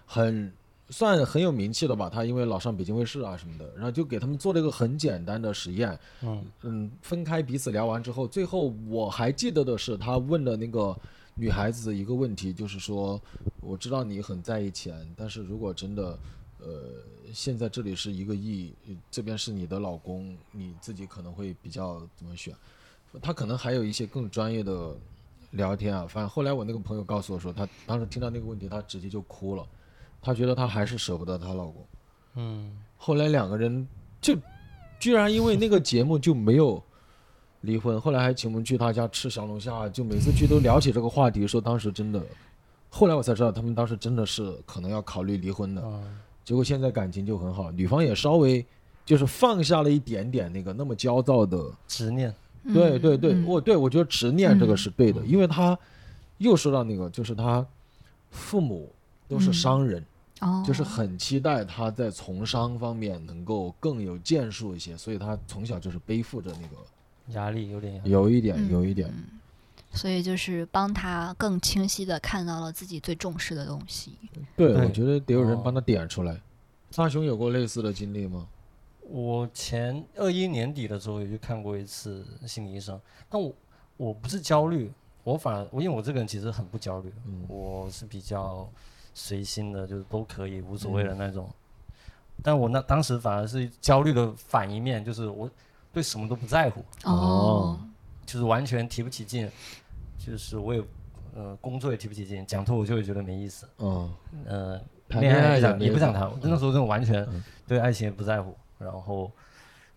[0.07, 0.53] 很
[0.91, 10.97] 算很有名气的吧，他因为老上北京卫视啊什么的，然后就给他们做了一个很简单的实验，嗯嗯，分开彼此聊完之后，最后我还记得的是他问了那个
[11.35, 13.21] 女孩子一个问题，就是说
[13.61, 16.19] 我知道你很在意钱，但是如果真的。
[16.65, 16.93] 呃，
[17.33, 18.73] 现在这里是一个亿，
[19.11, 22.55] 这边是你的老公，你自己可能会比较怎么选？
[23.21, 24.95] 他可能还有一些更专业的
[25.51, 26.07] 聊天啊。
[26.09, 29.67] 反正后来我那个朋友告诉我说，他当时听到那个问题，他直接就哭了，
[30.23, 31.87] 他觉得她还是舍不得她老公。
[32.37, 33.87] 嗯，后来两个人
[34.21, 34.35] 就
[34.99, 36.83] 居然因为那个节目就没有
[37.61, 42.25] 离婚，后来还请我们去他家吃小龙虾，就每次去都聊起这个话题，说当时真的。
[42.89, 45.83] 后来我才知道，他们当时真的是可能要考虑离婚的。
[45.85, 48.67] 嗯结果现在感情就很好，女方也稍微
[49.07, 52.35] 就是放下了一点点那个那么焦躁的，执念，
[52.75, 55.79] 对对对，嗯我对我觉得执念这个嗯是对的，因为他
[56.39, 57.65] 又说到那个，就是他
[58.33, 58.93] 父母
[59.29, 60.05] 都是商人，
[60.43, 66.77] 哦，就是很期待他在从商方面能够更有建树一些，所以他从小就是背负着那个
[67.33, 69.39] 压力有点压力有一点嗯有一点，嗯
[69.93, 74.13] 所以就是帮他更清晰的看到了自己最重视的东西。
[74.57, 76.41] 对对我觉得得有人哦帮他点出来。
[76.95, 78.47] 大雄有过类似的经历吗？
[79.03, 83.53] 我前二一年底的时候也去看过一次心理医生，但我
[83.97, 84.91] 我不是焦虑，
[85.23, 88.69] 我反而我因为我这个人其实很不焦虑，嗯我是比较
[89.15, 91.49] 随心的，就是都可以无所谓的那种。
[92.43, 95.49] 但我那当时反而是焦虑的反一面，就是我
[95.93, 97.79] 对什么都不在乎，哦。
[98.25, 99.51] 就是完全提不起劲，
[100.17, 100.83] 就是我也
[101.35, 104.15] 呃工作也提不起劲，讲脱口秀也觉得没意思，嗯，
[104.47, 107.43] 呃谈恋爱也不想也不想谈，那时候真的完全嗯。
[107.67, 109.31] 对爱情也不在乎，然后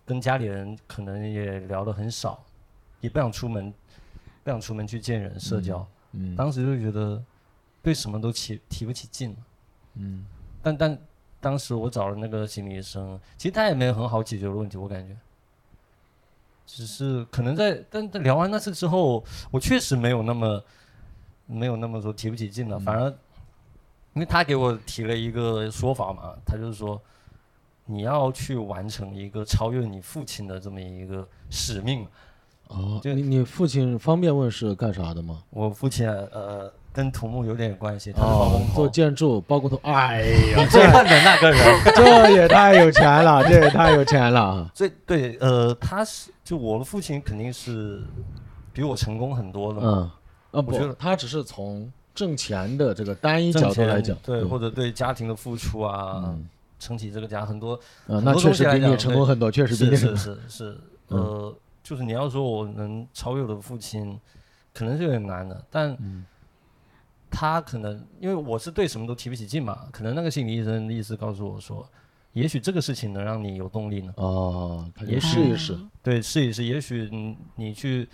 [0.06, 2.44] 跟家里人可能也聊得很少，
[3.00, 3.72] 也不想出门，
[4.44, 6.36] 不想出门去见人社交，嗯。
[6.36, 7.24] 当时就觉得
[7.86, 9.36] 对什么都提提不起劲了，
[9.98, 10.26] 嗯
[10.64, 10.98] 但但
[11.40, 15.16] 当时我找了那个心理医生，其实他也没有很好解决的问题，我感觉。
[16.66, 20.64] 只是可能在，但在聊完那次之后，我确实没有那么
[21.46, 23.08] 没有那么说提不起劲了，嗯反而
[24.14, 27.00] 因为他给我提了一个说法嘛，他就是说
[27.86, 32.08] 你要去完成一个超越你父亲的这么一个使命。
[32.70, 35.44] 哦，就你你父亲方便问是干啥的吗？
[35.52, 40.22] 我父亲呃跟土木有点关系，他是包哦工，做，建筑包工头，哎
[40.56, 41.60] 呀，最恨的那个人。
[41.94, 44.72] 这也太有钱了，这也太有钱了。
[44.74, 48.02] 这对，呃，他是就我的父亲肯定是
[48.72, 50.14] 比我成功很多的嘛，
[50.54, 56.48] 嗯，啊不我觉得，他只是从挣钱的这个单一角度来讲，对，嗯或者对家庭的付出啊，嗯
[56.80, 60.08] 撑起这个家很多，那确实比你成功很多，确实比你是。
[60.10, 60.78] 是是是，
[61.10, 64.18] 嗯呃，就是你要说我能超越我的父亲，
[64.74, 66.26] 可能是有点难的，但嗯
[67.38, 71.86] 他可能因为我是对什么都提不起劲嘛，可能那个心理医生的意思告诉我说，
[72.32, 74.14] 也许这个事情能让你有动力呢。
[74.16, 75.78] 哦，也许试一试。
[76.02, 78.08] 对，试一试，也许你你去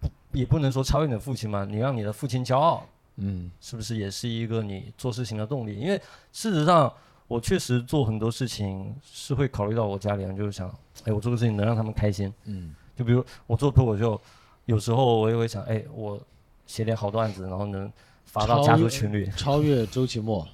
[0.00, 2.86] 不也不能说超越你的父亲嘛，你让你的父亲骄傲，
[3.16, 5.76] 嗯是不是也是一个你做事情的动力？
[5.76, 6.92] 因为事实上，
[7.26, 10.68] 我确实做很多事情是会考虑到我家里人，就是想，
[11.04, 12.32] 哎，我做个事情能让他们开心。
[12.44, 14.20] 嗯就比如我做脱口秀，
[14.66, 16.20] 有时候我也会想，哎，我
[16.66, 17.92] 写点好段子，然后能
[18.34, 20.44] 发到家族群里，超越周奇墨，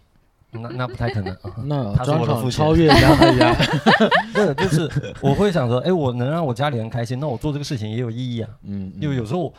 [0.51, 1.33] 那那不太可能。
[1.37, 3.57] 啊那他是专我的父亲场超越杨海洋。
[4.35, 8.51] 对，就是我会想说，哎，我能让我家里人开心，那我做这个事情也有意义啊。
[8.65, 9.51] 嗯，因为有时候，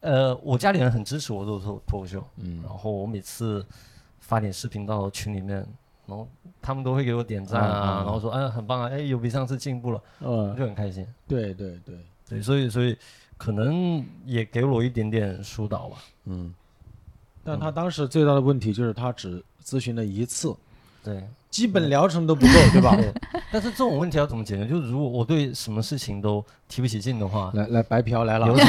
[0.00, 3.64] 呃，我家里人很支持我做脱脱口秀，嗯然后我每次
[4.20, 5.56] 发点视频到群里面，
[6.06, 6.28] 然然后
[6.60, 11.06] 他们都会给我点赞啊，然后说哎很棒啊，哎有比上次进步了，嗯，就很开心。
[11.26, 11.96] 对对对，
[12.28, 12.94] 对，所以所以
[13.38, 15.96] 可能也给我一点点疏导吧。
[16.26, 16.52] 嗯。
[17.44, 20.54] 但他当时最大的问题就是他只咨询了一次，
[21.02, 22.94] 对，基本疗程都不够，对吧？
[22.96, 23.12] 对，
[23.50, 24.66] 但是这种问题要怎么解决？
[24.66, 28.64] 就是如果我对什么事情都提不起劲的话，来来，白嫖来了有，什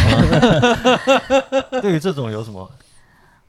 [1.72, 1.80] 么？
[1.82, 2.70] 对于这种有什么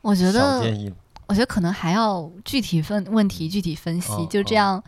[0.00, 0.92] 我觉得建议？
[1.26, 4.82] 我觉得可能还要具体分问题具体分析，哦就这样。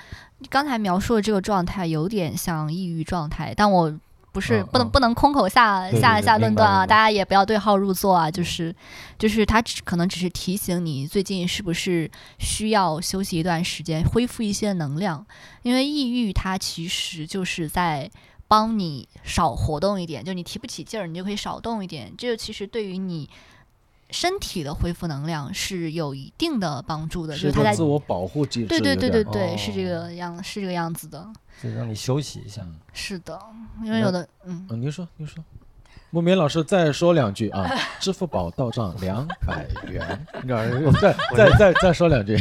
[0.51, 3.91] 刚才描述的这个状态有点像抑郁状态，但我
[4.37, 8.31] 不是、嗯不能嗯不能空口下下下论断啊，大家也不要对号入座啊。
[8.31, 8.75] 就是
[9.19, 15.25] 就是他只可能只是提醒你最近是不是需要休息一段时间，恢复一些能量，
[15.63, 18.11] 因为抑郁它其实就是在。
[18.49, 22.15] 帮你少活动一点，就你提不起劲儿，你就可以少动一点。
[22.17, 23.29] 这个其实对于你
[24.11, 31.27] 身体的恢复能量是有一定的帮助的，就是是它在自我保护机制，对对对对对，是这哦个样，是这个样子的，
[31.63, 32.63] 就让你休息一下。
[32.93, 33.39] 是的，
[33.83, 35.43] 因为有的，嗯，嗯，您说，您说，
[36.11, 40.63] 木棉老师再说两句啊， 支付宝到账两百元，你知道
[41.01, 42.37] 再再再再说两句，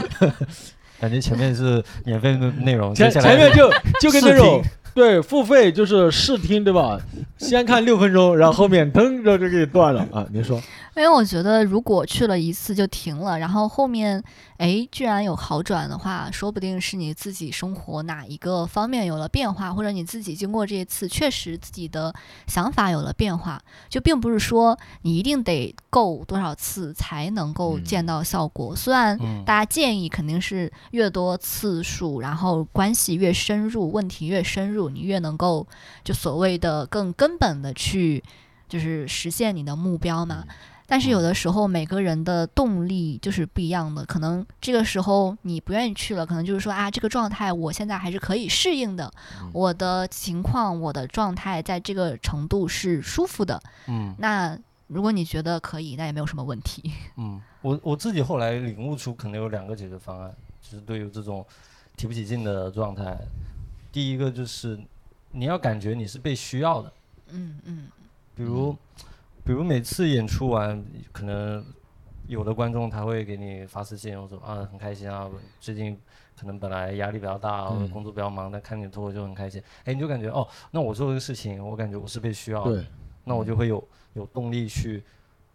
[1.00, 6.98] 感觉前面是免费的内容，前前面就就跟那种试对付费就是试听对吧？
[7.38, 10.26] 先看六分钟，然后后面噔就就给你断了啊。
[10.32, 10.60] 您说，
[10.98, 14.22] 因为我觉得如果去了一次就停了，然后后面
[14.56, 22.12] 哎居然有好转的话，说不定是你自己生活哪一个方面有了变化，或者你自己经过这一次确实自己的
[22.48, 28.74] 想法有了变化，就并不是说你一定得够多少次才能够嗯见到效果。
[28.74, 35.64] 虽然嗯大家建议肯定是越多次数，然后关系越深入，问题越深入，你越能够
[36.02, 38.22] 就所谓的更根本的去
[38.68, 40.44] 就是实现你的目标嘛。
[40.90, 49.12] 但是有的时候每个人的动力就是不一样的，可能这个时候你不愿意去了，可能就是说啊，这个状态我现在还是可以适应的，
[49.52, 53.62] 我的情况、我的状态在这个程度是舒服的。
[53.86, 54.14] 嗯。
[54.18, 56.90] 那如果你觉得可以，那也没有什么问题。
[57.18, 61.44] 嗯，我我自己后来领悟出可能有两个解决方案，就是对于这种
[61.98, 63.14] 提不起劲的状态，
[63.92, 64.80] 第一个就是
[65.32, 66.92] 你要感觉你是被需要的，
[67.32, 67.88] 嗯嗯。
[68.34, 68.74] 比如，
[69.48, 71.64] 比如每次演出完，可能
[72.26, 75.26] 有的观众他会给你发私信，我说啊很开心啊，
[75.58, 75.98] 最近
[76.38, 82.86] 可能本来压力比较大，或者嗯工作比较忙，但看你的脱口秀很开心，哎，你就感觉哦，那我做这个事情，我感觉我是被需要的，对，
[83.24, 83.82] 那我就会有
[84.12, 85.02] 有动力去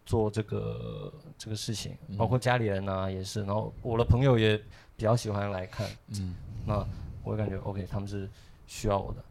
[0.08, 4.58] 做这个这个事情，包括家里人呐、也是，然后我的朋友也
[4.98, 5.88] 比较喜欢来看，
[6.20, 6.34] 嗯。
[6.66, 6.84] 那
[7.24, 8.28] 我会感觉 OK，他们是
[8.66, 9.24] 需要我的。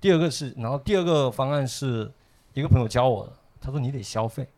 [0.00, 2.10] 第二个是，然后第二个方案是
[2.54, 4.48] 一个朋友教我的，他说你得消费，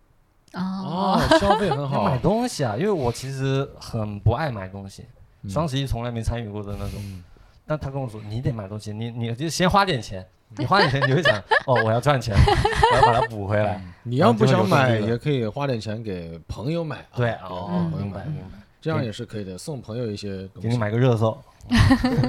[0.55, 0.61] 哦。
[0.61, 2.05] 哦，消费很好。
[2.09, 5.05] 买，东西啊，因为我其实很不爱买东西，
[5.43, 5.51] 嗯。
[5.51, 7.01] 双十一从来没参与过的那种。
[7.03, 7.23] 嗯。
[7.67, 10.27] 但他跟我说你得买东西，你你就先花点钱，
[10.57, 11.37] 你花点钱你会想
[11.67, 13.81] 哦我要赚钱，我要把它补回来。
[14.03, 17.91] 你要不想买，也可以花点钱给朋友买啊，对，给哦，嗯。
[17.99, 20.63] 明白明白，这样也是可以的，送朋友一些东西。
[20.63, 21.39] 给你买个热搜，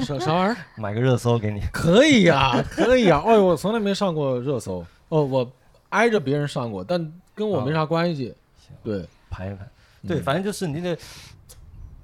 [0.05, 0.57] 啥啥玩意儿？
[0.77, 1.61] 买个热搜给你。
[1.71, 4.85] 可以呀、可以呀、哎呦，我从来没上过热搜。
[5.09, 5.51] 哦，我
[5.91, 8.35] 挨着别人上过，但跟我没啥关系。
[8.83, 9.69] 对，盘一盘。
[10.07, 10.97] 对，嗯反正就是你得，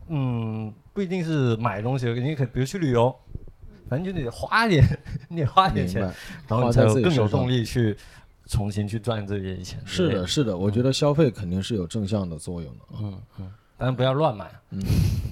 [0.09, 3.13] 嗯，不一定是买东西，你可以比如去旅游，
[3.89, 4.85] 反正就得花点，
[5.27, 6.01] 你得花点钱，
[6.47, 7.97] 然后你才有更有动力去
[8.45, 9.81] 重新去赚这些钱。
[9.85, 12.79] 是的，是的，我觉得消费肯定是有正向的作用的。
[13.01, 14.79] 嗯嗯，当然不要乱买，嗯，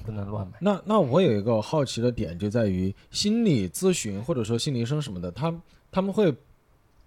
[0.04, 0.54] 不能乱买。
[0.60, 5.54] 那那我有一个好奇的点，就在于心理咨询或者说心理医生什么的，他
[5.90, 6.34] 他们会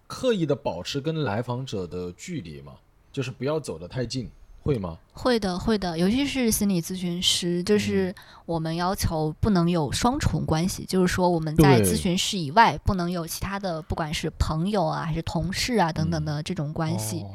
[0.09, 2.73] 刻意的保持跟来访者的距离吗？
[3.11, 4.27] 就是不要走得太近，
[4.63, 4.97] 会吗？
[5.13, 8.13] 会的，会的，尤其是心理咨询师，嗯就是
[8.47, 17.31] 我们要求不能有双重关系，就是说我们在咨询室以外不能有其他的，不管是朋友啊还是同事啊等等的这种关系，哦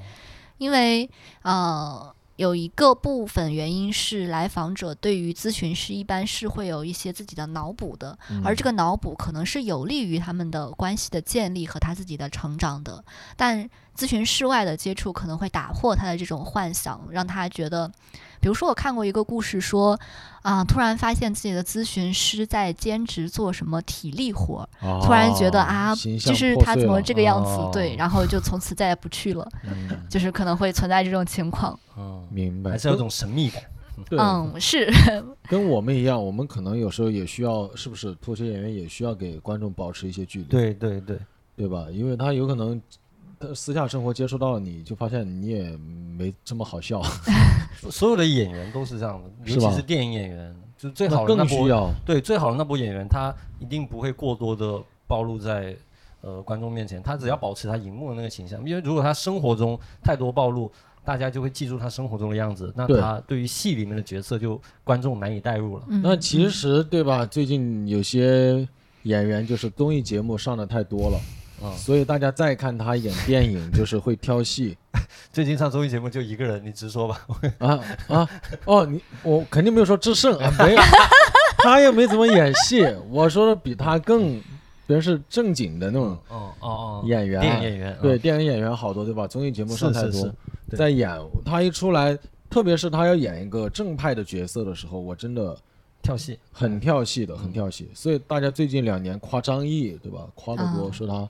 [0.59, 1.09] 因为
[1.43, 2.13] 呃。
[2.37, 13.05] 有一个部分原因是来访者对于咨询师一般是会有一些自己的脑补的，而这个脑补可能是有利于他们的关系的建立和他自己的成长的，
[13.37, 17.87] 但咨询室外的接触可能会打破他的这种幻想，让他觉得，
[18.41, 19.99] 比如说我看过一个故事说，
[20.43, 31.79] 啊、突然发现自己的咨询师在兼职做什么体力活儿，突然觉得啊，就是他怎么这个样子，哦对，然后就从此再也不去了，嗯就是可能会存在这种情况。
[31.97, 33.63] 嗯，明白，还是有种神秘感。
[34.11, 34.93] 嗯，是，
[35.49, 41.17] 跟我们一样，我们可能有时候也需要，是不是脱口秀演员也需要给观众保持一些距离，对对对，
[41.57, 41.87] 对吧？
[41.93, 42.83] 因为他有可能他
[43.53, 45.77] 私下生活接触到了你，就发现你也
[46.17, 47.03] 没这么好笑。
[47.91, 51.91] 所有的演员都是这样的，尤其是电影演员，就最好的那波更需要。
[52.07, 55.77] 对最好的那波演员，他一定不会过多的暴露在
[56.21, 60.71] 呃观众面前，他只要保持他荧幕的那个形象，因为如果他生活中太多暴露，
[61.05, 65.85] 大家就会记住他生活中的样子，那他对于戏里面的角色就观众难以代入了。
[65.89, 67.27] 嗯那其实对吧？
[67.27, 68.67] 最近有些
[69.03, 71.21] 演员就是综艺节目上的太多了，
[71.65, 74.77] 嗯所以大家再看他演电影，就是会挑戏
[75.33, 77.27] 最近上综艺节目就一个人，你直说吧。
[77.59, 78.29] 啊啊
[78.67, 80.81] 哦，你我肯定没有说智胜啊， 没有，
[81.59, 82.87] 他也没怎么演戏。
[83.11, 84.41] 我说的比他更，
[84.87, 89.27] 别人是正经的那种哦哦哦，演员，电影演员，对，嗯电影演员好多对吧？
[89.27, 90.31] 综艺节目上太多
[90.77, 91.11] 在演
[91.45, 92.17] 他一出来，
[92.51, 95.57] 特别是他要演一个正派的角色的时候，我真的
[96.03, 97.91] 跳戏，很跳戏的，很嗯跳戏。
[97.95, 100.21] 所以大家最近两年夸张译，对吧？
[100.35, 101.29] 夸的多，啊说他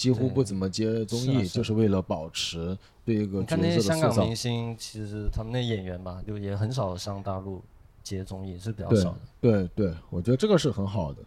[0.00, 2.74] 几乎不怎么接综艺，就是为了保持
[3.04, 4.34] 对一个角你看那些色的塑造香港明。
[4.34, 7.62] 星，其实他们那演员吧，就也很少上大陆
[8.02, 9.18] 接综艺，是比较少的。
[9.42, 11.18] 对对，我觉得这个是很好的。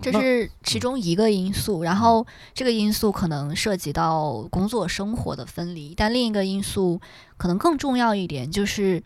[0.00, 2.24] 这是其中一个因素，然后
[2.54, 7.00] 这个因素可能涉及到工作生活的分离，但另一个因素
[7.36, 9.02] 可能更重要一点，就是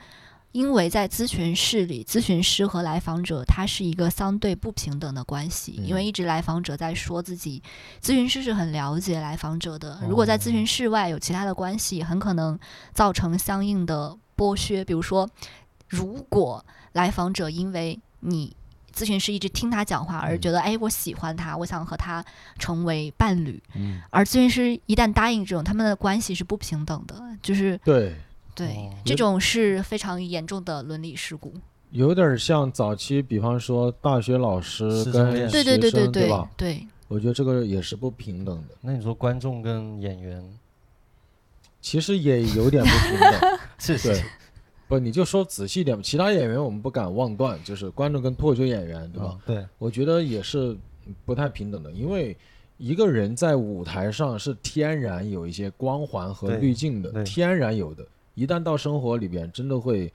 [0.55, 7.61] 因为在咨询室里，咨询师和来访者他是一个相对不平等的关系，因为一直来访者在说自己，
[8.01, 12.57] 咨询师是很了解来访者的，如果在咨询室外有其他的关系，很可能
[12.93, 15.29] 造成相应的剥削，比如说，
[15.89, 18.55] 如果来访者因为你
[18.95, 22.25] 咨询师一直听他讲话，而觉得哎，我喜欢他，我想和他
[22.61, 23.61] 成为伴侣。
[23.75, 28.15] 嗯，而咨询师一旦答应这种，他们的关系是不平等的，就是对，
[28.55, 31.53] 对、哦这种是非常严重的伦理事故。
[31.91, 36.51] 有点像早期，比方说大学老师跟对，对对对对吧？
[36.57, 40.43] 对，我觉得这个也是不平等的，那你说观众跟演员
[41.81, 43.41] 其实也有点不平等。
[43.41, 44.25] 对是是是，
[44.89, 49.39] 不，你就说仔细一点，其他演员我们不敢妄断，就是观众跟脱口秀演员，对吧？
[49.47, 50.77] 嗯对，我觉得也是
[51.25, 52.37] 不太平等的，因为
[52.79, 58.05] 一个人在舞台上是天然有一些光环和滤镜的，天然有的，
[58.35, 60.13] 一旦到生活里边，真的会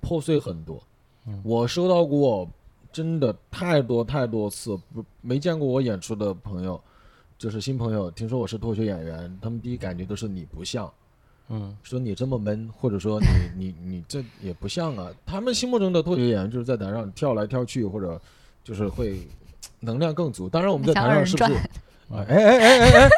[0.00, 0.82] 破碎很多。
[1.26, 2.48] 嗯我收到过
[2.92, 6.80] 真的太多太多次，不没见过我演出的朋友，
[7.38, 10.92] 就是新朋友，听说我是脱口秀演员，他们第一感觉都是你不像。
[11.48, 15.10] 嗯说你这么闷，或者说你你你这也不像啊。
[15.26, 18.20] 他们心目中的脱口秀演员就是在台上跳来跳去，或者
[18.64, 19.26] 就是会
[19.80, 20.48] 能量更足。
[20.48, 21.54] 当然我们在台上是不是？
[22.12, 23.08] 哎哎哎哎哎，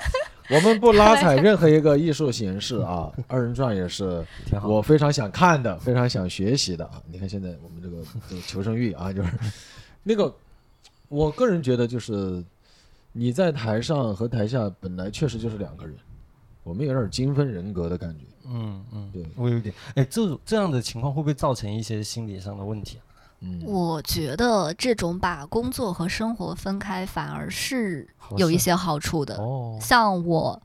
[0.50, 3.12] 我们不拉踩任何一个艺术形式啊。
[3.28, 4.68] 二人转也是挺好。
[4.68, 7.00] 我非常想看的，非常想学习的啊。
[7.10, 9.30] 你看现在我们这个这个求生欲啊， 就是
[10.02, 10.34] 那个，
[11.08, 12.44] 我个人觉得就是
[13.12, 15.94] 你在台上和台下本来确实就是两个人，
[16.62, 18.24] 我们有点精分人格的感觉。
[18.46, 23.13] 嗯嗯，对我有点，哎，这种这样的情况会不会造成一些心理上的问题啊？
[23.44, 29.36] 嗯，我觉得这种把工作和生活分开，反而是有一些好处的。
[29.36, 30.62] 哦，像我，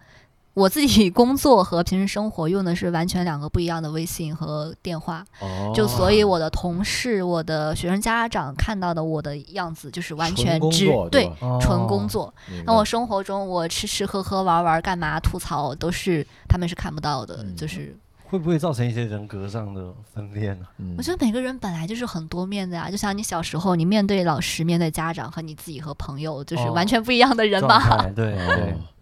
[0.53, 5.71] 我自己 工作和平时生活用的是完全两个不一样的微信和电话，哦。
[5.75, 6.23] 就所以。
[6.23, 12.34] 我的同事、我的学生家长看到的我的样子就是完全只对纯工作。
[12.65, 12.86] 那我。
[12.86, 17.95] 生活中我吃吃喝喝玩玩干嘛吐槽都是他们是看不到的，嗯就是
[18.30, 20.67] 会不会造成一些人格上的分裂呢？
[20.77, 27.97] 嗯我觉得每个人本来就是很多面的呀，就像你小时候你面对老师、面对家长和你自己和朋友，就是哦完全不一样的人状嘛。
[27.97, 28.38] 态对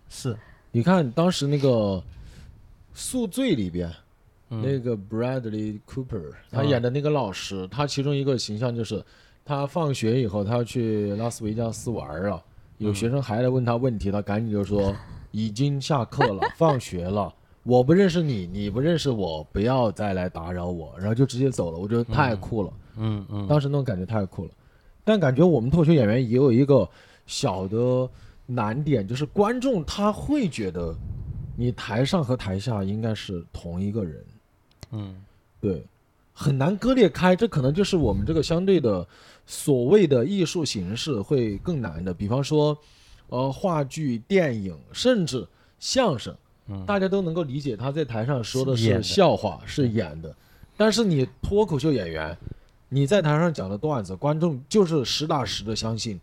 [0.10, 0.38] 是，
[0.72, 1.68] 你看当时那个
[2.94, 3.92] 《宿醉》里边，
[4.50, 9.04] 嗯那个 Bradley Cooper 他嗯演的那个老师，他其中一个形象就是
[9.44, 12.42] 他放学以后他要去拉斯维加斯玩了，
[12.78, 14.96] 有嗯学生还来问他问题，他赶紧就说
[15.32, 17.34] 已经下课了，放学了。
[17.68, 21.78] 我不认识你，你不认识我，不要再来打扰我，然后就直接走了。
[21.78, 24.52] 我觉得太酷了，嗯嗯，当时那种感觉太酷了。
[25.04, 26.90] 但感觉我们脱口秀演员也有一个
[27.26, 28.10] 小的
[28.46, 30.96] 难点，就是观众他会觉得
[31.58, 34.26] 你台上和台下应该是同一个人，
[34.92, 35.16] 嗯
[35.60, 35.84] 对，
[36.32, 37.36] 很难割裂开。
[37.36, 39.06] 这可能就是我们这个相对的
[39.46, 42.14] 所谓的艺术形式会更难的。
[42.14, 42.78] 比方说，
[43.28, 45.46] 呃，话剧、电影，甚至
[45.80, 46.34] 相声，
[46.68, 49.04] 嗯，大家都能够理解他在台上说的是是演的。
[49.04, 50.36] 笑话，是演的。
[50.76, 52.38] 但是你脱口秀演员，
[52.90, 56.20] 你在台上讲的段子，观众就是实打实的相信，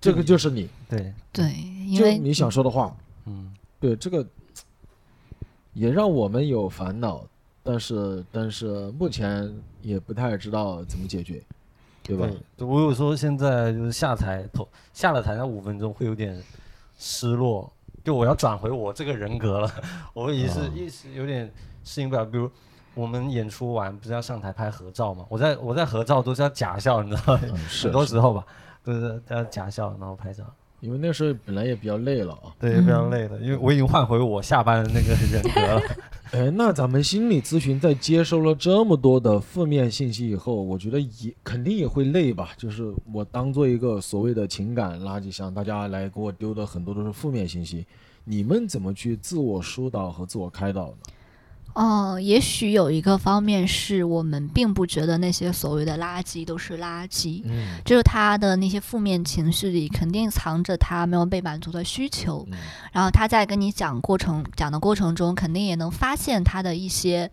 [0.00, 1.52] 这个就是你，对，对，
[1.88, 2.96] 因为就你想说的话。
[3.26, 3.52] 嗯。
[3.80, 4.26] 对这个
[5.74, 7.22] 也让我们有烦恼，
[7.62, 11.42] 但是但是目前也不太知道怎么解决，
[12.02, 12.26] 对吧？
[12.56, 16.42] 对，我有时候现在就是下台头下了台那五分钟会有点
[16.96, 17.70] 失落，
[18.04, 19.70] 就我要转回我这个人格了，
[20.14, 21.52] 我也是哦一时有点
[21.82, 22.24] 适应不了。
[22.24, 22.48] 比如
[22.94, 25.24] 我们演出完不是要上台拍合照嘛？
[25.28, 27.40] 我在我在合照都是要假笑，你知道吗？
[27.44, 28.44] 嗯很多时候吧，
[28.84, 30.44] 都是要假笑然后拍照。
[30.84, 32.52] 因为那时候本来也比较累了啊。
[32.60, 35.82] 对，嗯非常累的，因为我已经换回我下班的那个人格了。
[36.32, 42.50] 哎，那咱们心理咨询在接收了这么多的负面信息以后，我觉得也肯定也会累吧。
[42.58, 47.86] 就是我当做一个所谓的情感垃圾箱，大家来给我丢的很多都是负面信息。
[48.24, 50.96] 你们怎么去自我疏导和自我开导呢？
[51.74, 57.78] 哦，也许有一个方面是我们并不觉得那些所谓的垃圾都是垃圾，嗯。
[57.84, 62.58] 就是他的那些负面情绪里肯定藏着他没有被满足的需求，嗯。
[62.92, 67.28] 然后他在跟你讲过程讲的过程中，肯定也能发现他的一些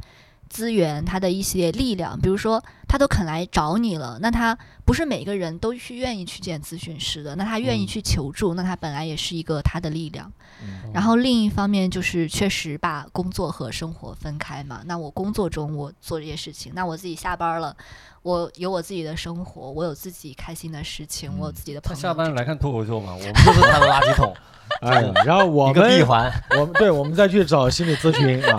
[0.49, 10.31] 资源，他的一些力量，比如说他都肯来找你了，那他不是每个人都去愿意去见咨询师的，那他愿意嗯去求助，那他本来也是一个他的力量。
[10.63, 14.81] 嗯然后另一方面就是确实把工作和生活分开嘛。
[14.85, 17.75] 那我工作中我做这些事情，那我自己下班了，
[18.21, 22.01] 我有我自己的生活，我有自己开心的事情，我有自己的他朋友。
[22.01, 24.35] 下班来看脱口秀嘛，我们就是他的垃圾桶，
[24.81, 26.31] 哎呀，然后我们闭们环。
[26.51, 28.57] 我们对，我们再去找心理咨询啊，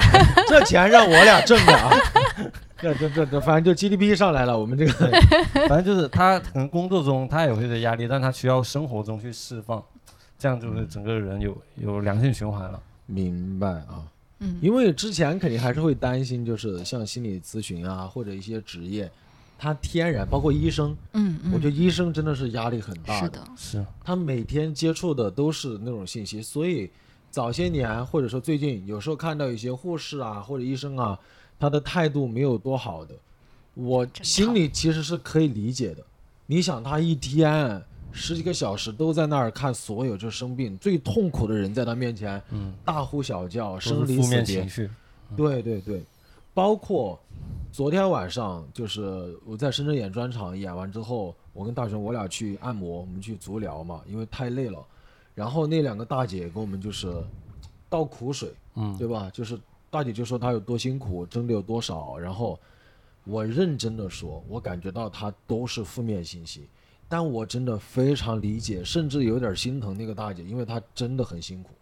[0.49, 1.91] 这钱让我俩挣的啊。
[2.83, 4.93] 这这这这，反正就 GDP 上来了，我们这个。
[5.69, 9.81] 反正就是他可能工作中他也会有压力，但他需要生活中去释放，
[10.37, 12.83] 这样就是整个人有有良性循环了。
[13.07, 14.03] 明白啊。
[14.41, 19.09] 嗯，因为之前肯定还是会担心，就是像心理咨询啊，或者一些职业，
[19.57, 26.91] 他天然包括医生，嗯嗯，我觉得医生真的是压力很大是的，是，他每天接触的都是那种信息，所以
[27.31, 31.17] 早些年或者说最近，有时候看到一些护士啊或者医生啊，
[31.63, 33.15] 他的态度没有多好的，
[33.75, 36.03] 我心里其实是可以理解的。
[36.47, 44.67] 你想，他一天十几个小时都在那儿看所有就生病最痛苦的人在他面前嗯，大呼小叫，生离死别。
[45.37, 46.03] 对对对，
[46.53, 47.17] 包括
[47.71, 54.85] 昨天晚上，就是我在深圳演专场，演完之后，我跟大雄我俩去按摩，我们去足疗嘛，因为太累了。
[55.33, 57.23] 然后那两个大姐给我们就是
[57.89, 59.31] 倒苦水，嗯，对吧？
[59.33, 59.57] 就是
[59.93, 62.59] 大姐就说她有多辛苦，挣的有多少，然后
[63.25, 66.67] 我认真的说，我感觉到她都是负面信息，
[67.11, 71.73] 但我真的非常理解，甚至有点心疼那个大姐，因为她真的很辛苦。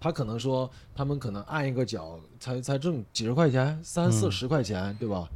[0.00, 5.28] 她可能说，他们可能按一个脚才才挣几十块钱，三四嗯十块钱，对吧？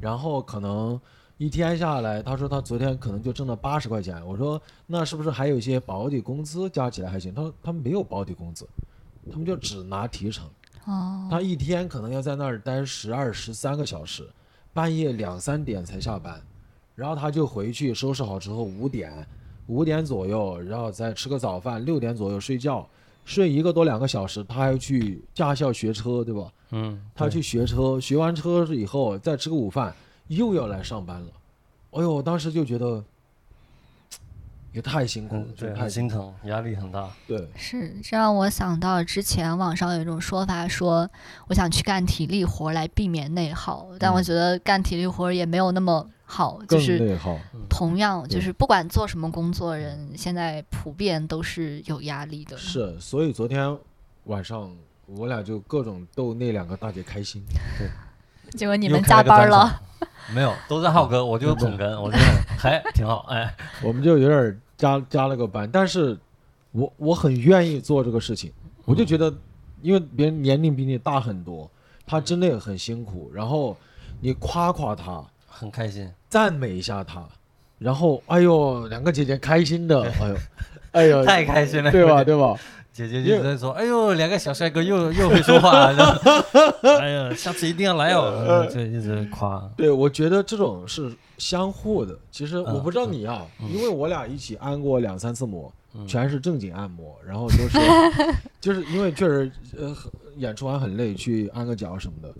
[0.00, 0.98] 然后可能
[1.38, 4.24] 一天下来，她说她昨天可能就挣了八十块钱。
[4.24, 7.34] 我说那是不是还有一些保底工资加起来还行？
[7.34, 8.64] 她说他们没有保底工资，
[9.32, 10.48] 他们就只拿提成。
[10.84, 14.28] 哦，他一天可能要在那儿待十二、十三个小时，
[14.72, 16.40] 半夜两三点才下班，
[16.94, 19.26] 然后他就回去收拾好之后五点，
[19.66, 22.86] 五点左右，然后再吃个早饭，六点左右睡觉，
[23.24, 26.52] 睡一个多两个小时，他还要去驾校学车，对吧？
[26.70, 29.94] 嗯，他去学车，学完车以后再吃个午饭，
[30.28, 31.28] 又要来上班了。
[31.92, 33.02] 哎呦，我当时就觉得
[34.74, 37.08] 也太辛苦了嗯，，对，太很心疼，压力很大。
[37.28, 41.08] 对，是这让我想到之前网上有一种说法说，
[41.46, 47.38] 我想去干体力活来避免内耗，但我嗯觉得干体力活也没有那么好，就是内耗。
[47.70, 52.56] 同样就是不管做什么工作，人现在普遍都是有压力的。
[52.58, 53.78] 是，所以昨天
[54.24, 54.70] 晚上
[55.06, 57.40] 我俩就各种逗那两个大姐开心。
[57.78, 57.88] 对
[58.50, 59.82] 结果你们加班了，
[60.34, 62.24] 没有，都在浩哥，我就是捧哏，我觉得
[62.58, 63.52] 还挺好，哎，
[63.82, 66.18] 我们就有点儿加加了个班，但是
[66.72, 68.52] 我我很愿意做这个事情，
[68.84, 69.32] 我就觉得，
[69.80, 71.70] 因为别人年龄比你大很多，
[72.06, 73.74] 他真的也很辛苦，然后
[74.20, 76.06] 你夸夸他，很开心。
[76.28, 77.26] 赞美一下他，
[77.78, 80.36] 然后哎呦，两个姐姐开心的， 哎呦，
[80.92, 82.22] 哎呦，太开心了对吧？
[82.24, 82.54] 对吧？
[82.94, 86.42] 姐姐就在说：“哎呦，两个小帅哥又 又会说话，然 后
[87.00, 89.58] 哎呀，下次一定要来哦。”就一直夸。
[89.76, 92.16] 对，我觉得这种是相互的。
[92.30, 97.78] 其实我不知道嗯你啊，因为我俩一起按过两三次摩，嗯全是正经按摩， 然后都是
[98.60, 99.92] 就是因为确实呃
[100.36, 102.32] 演出完很累，去按个脚什么的。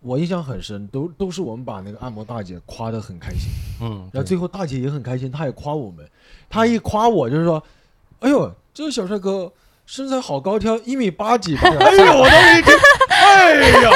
[0.00, 3.50] 我印象很深，都都是我们把那个按摩大姐夸得很开心，
[3.82, 6.08] 嗯，然后最后大姐也很开心，她也夸我们，
[6.48, 7.62] 她一夸我就是说，
[8.20, 9.50] 哎呦，这个小帅哥
[9.86, 12.74] 身材好高挑，一米八几吧， 哎呦，我当时一听，
[13.08, 13.90] 哎呀。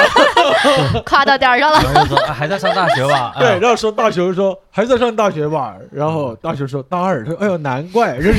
[1.05, 1.81] 夸到点儿上了。
[1.83, 3.35] 然后就说、啊还在上大学吧？
[3.39, 8.35] 对，哎然后说大学说还在上大学吧，然后大学说大二，他说哎呦难怪，就是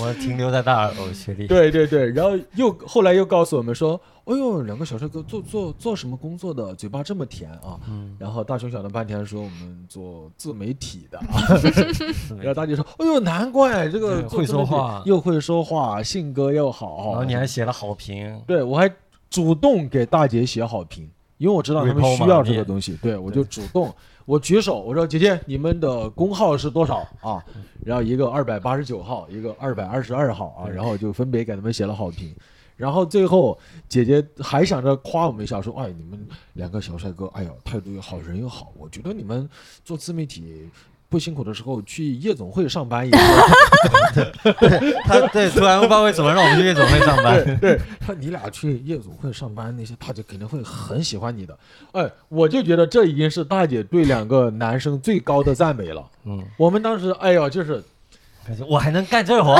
[0.00, 1.46] 我停留在大耳朵，学历。
[1.48, 11.20] 对对对，然后又后来又告诉我们说，哎呦两个小帅哥做做做什么工作的，嘴巴这么甜啊，嗯，然后大雄想了半天说我们做自媒体的，
[11.58, 18.90] 是然后大姐说哎呦难怪这个会说话又会说话，性格又好，然后你还写了好评，对我还
[19.28, 23.92] 主动给大姐写好评，因为我知道他们需要这个东西，对我就主动
[24.26, 27.44] 我举手，我说姐姐，你们的工号是多少啊？
[27.84, 32.34] 然后一个二百八十九号，一个二百二十二号啊，然后就分别给他们写了好评。
[32.76, 33.56] 然后最后
[33.88, 38.72] 姐姐还想着夸我们一下，说：“哎，你们两个小帅哥，哎呀，态度又好，人又好。
[38.76, 39.48] 我觉得你们
[39.84, 40.68] 做自媒体
[41.14, 43.12] 不辛苦的时候，去夜总会上班也
[45.04, 51.56] 他对突然不知道为什么让我们去夜总会上班，对他，你俩去夜总会上班，那些大姐肯定会很喜欢你的。
[51.92, 56.04] 哎，我就觉得这已经是大姐对两个男生最高的赞美了。
[56.24, 57.80] 嗯，我们当时，哎呦，就是
[58.44, 59.54] 感觉我还能干这活，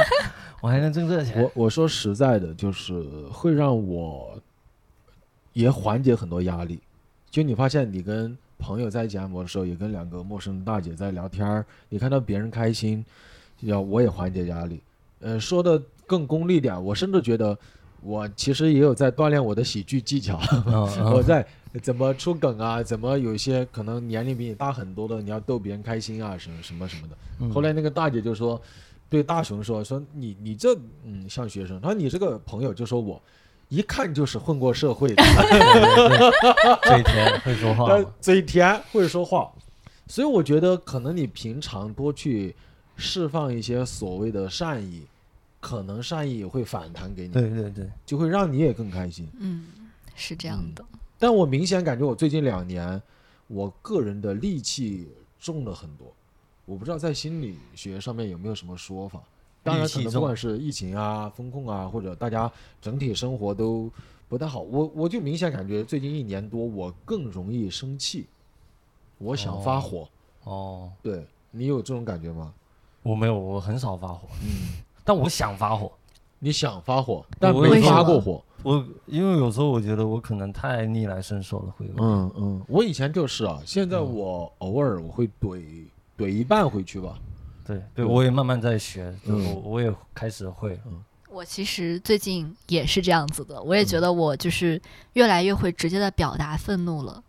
[0.60, 2.92] 我还能挣这钱，我我说实在的，就是
[3.32, 4.38] 会让我
[5.54, 6.78] 也缓解很多压力。
[7.30, 13.04] 就你发现你跟朋友在一起按摩的时候，也跟两个陌生的大姐在聊天儿，你看到别人开心，
[13.60, 14.80] 要我也缓解压力。
[15.20, 17.56] 呃，说的更功利点，我甚至觉得
[18.02, 20.38] 我其实也有在锻炼我的喜剧技巧。
[21.12, 21.44] 我在
[21.82, 27.16] 怎么出梗啊，怎么有一些可能年龄比你大很多的，你要逗别人开心啊，什么什么什么的。
[27.40, 28.60] 嗯后来那个大姐就说，
[29.08, 33.20] 对大雄说说你你这嗯像学生，他说你这个朋友就说我
[33.70, 35.22] 一看就是混过社会的，
[36.82, 39.50] 嘴甜会说话，嘴甜会说话，
[40.08, 42.54] 所以我觉得可能你平常多去
[42.96, 45.06] 释放一些所谓的善意，
[45.60, 49.28] 可能善意也会反弹给你，对对对，就会让你也更开心。
[49.38, 49.66] 嗯，
[50.16, 50.84] 是这样的。
[51.16, 53.00] 但我明显感觉我最近两年，
[53.46, 55.08] 我个人的戾气
[55.38, 56.12] 重了很多。
[56.64, 59.22] 我不知道在心理学上面有没有什么说法。
[59.62, 62.50] 当然，可能不管是疫情啊、风控啊，或者大家
[62.80, 63.90] 整体生活都
[64.28, 68.26] 不太好，我我就明显感觉最近一年多，我更容易生气，
[69.18, 70.08] 我想发哦火。
[70.44, 72.52] 哦，对你有这种感觉吗？
[73.02, 75.92] 我没有，我很少发火，嗯，但我想发火，
[76.38, 78.42] 你想发火，但没发过火。
[78.62, 85.62] 我因为有时候我觉得我可能太逆来顺受了，会有，嗯嗯，我以前就是啊，现在嗯我偶尔我会怼
[86.18, 87.18] 怼一半回去吧。
[87.70, 90.78] 对对对，我也慢慢在学，我我也开始会，
[91.28, 94.80] 我其实最近也是这样子的，我也觉得我就是
[95.12, 97.22] 越来越会直接的表达愤怒了。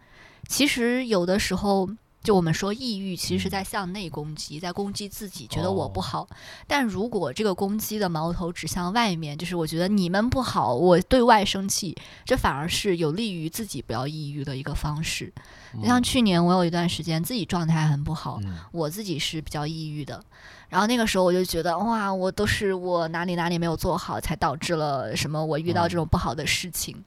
[0.47, 1.87] 其实有的时候，
[2.23, 6.27] 就我们说抑郁，其实是在向内攻击，在攻击自己，觉得我不哦好。
[6.67, 15.33] 但如果这个攻击的矛头指向外面，就是我觉得你们不好，我对外生气，这反而是有利于自己不要抑郁的一个方式。
[15.79, 20.21] 就像去年我有一段时间自己状态很不好，嗯我自己是比较抑郁的，
[20.69, 27.03] 然后那个时候我就觉得哇，我都是我哪里哪里没有做好，才导致了什么我遇到这种不好的事情。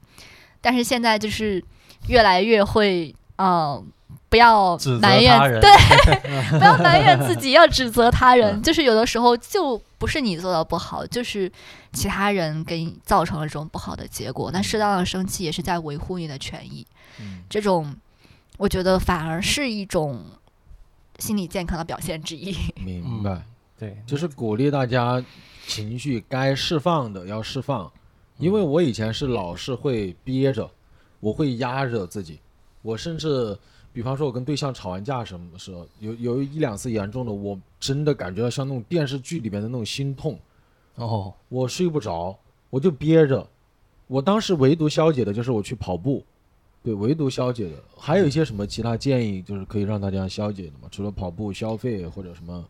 [0.60, 1.62] 但是现在就是
[2.08, 3.86] 越来越会，嗯、
[4.35, 5.70] 不要埋怨对，
[6.59, 8.61] 不要埋怨自己，要指责他人。
[8.64, 11.51] 就是有的时候就不是你做的不好，就是
[11.93, 14.51] 其他人给你造成了这种不好的结果。
[14.51, 16.85] 那适当的生气也是在维护你的权益。
[17.20, 17.95] 嗯这种，
[18.57, 20.24] 我觉得反而是一种
[21.20, 22.57] 心理健康的表现之一。
[22.74, 23.41] 明白。
[23.78, 25.24] 对，就是鼓励大家
[25.68, 27.89] 情绪该释放的要释放，
[28.39, 30.68] 因为我以前是老是会憋着，
[31.20, 32.41] 我会压着自己，
[32.82, 33.57] 我甚至
[33.95, 40.36] 比方说我跟对象吵完架什么的时候，有有一两次严重的，我真的感觉到像那种电视剧里面的那种心痛，
[40.97, 42.36] 哦，我睡不着，
[42.70, 43.47] 我就憋着。
[44.09, 46.24] 我当时唯独消解的就是我去跑步，
[46.82, 47.76] 对，唯独消解的。
[47.97, 50.88] 还有一些什么其他建议，就是可以让大家消解的嘛？
[50.90, 52.64] 除了跑步、消费或者什么，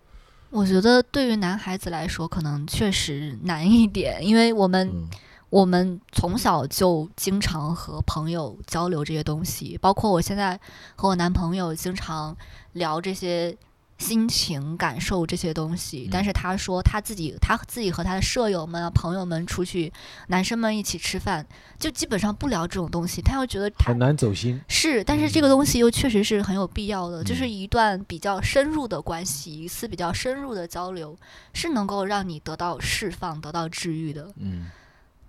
[0.50, 5.08] 我觉得对于男孩子来说，可能确实难一点，因为我们、嗯
[5.54, 10.58] 我们从小就经常和朋友交流这些东西，包括我现在
[10.96, 12.36] 和我男朋友经常
[12.72, 13.56] 聊这些
[13.96, 16.08] 心情、感受这些东西。
[16.08, 19.92] 嗯但是他说他自己他自己和他的舍友们啊、朋友们出去，
[20.26, 21.46] 男生们一起吃饭，
[21.78, 23.22] 就基本上不聊这种东西。
[23.22, 24.60] 他又觉得很难走心。
[24.66, 31.16] 是，但是这个东西又确实是很有必要的，就是嗯一段比较深入的关系，一次比较深入的交流，
[31.52, 34.28] 是能够让你得到释放、得到治愈的。
[34.40, 34.66] 嗯。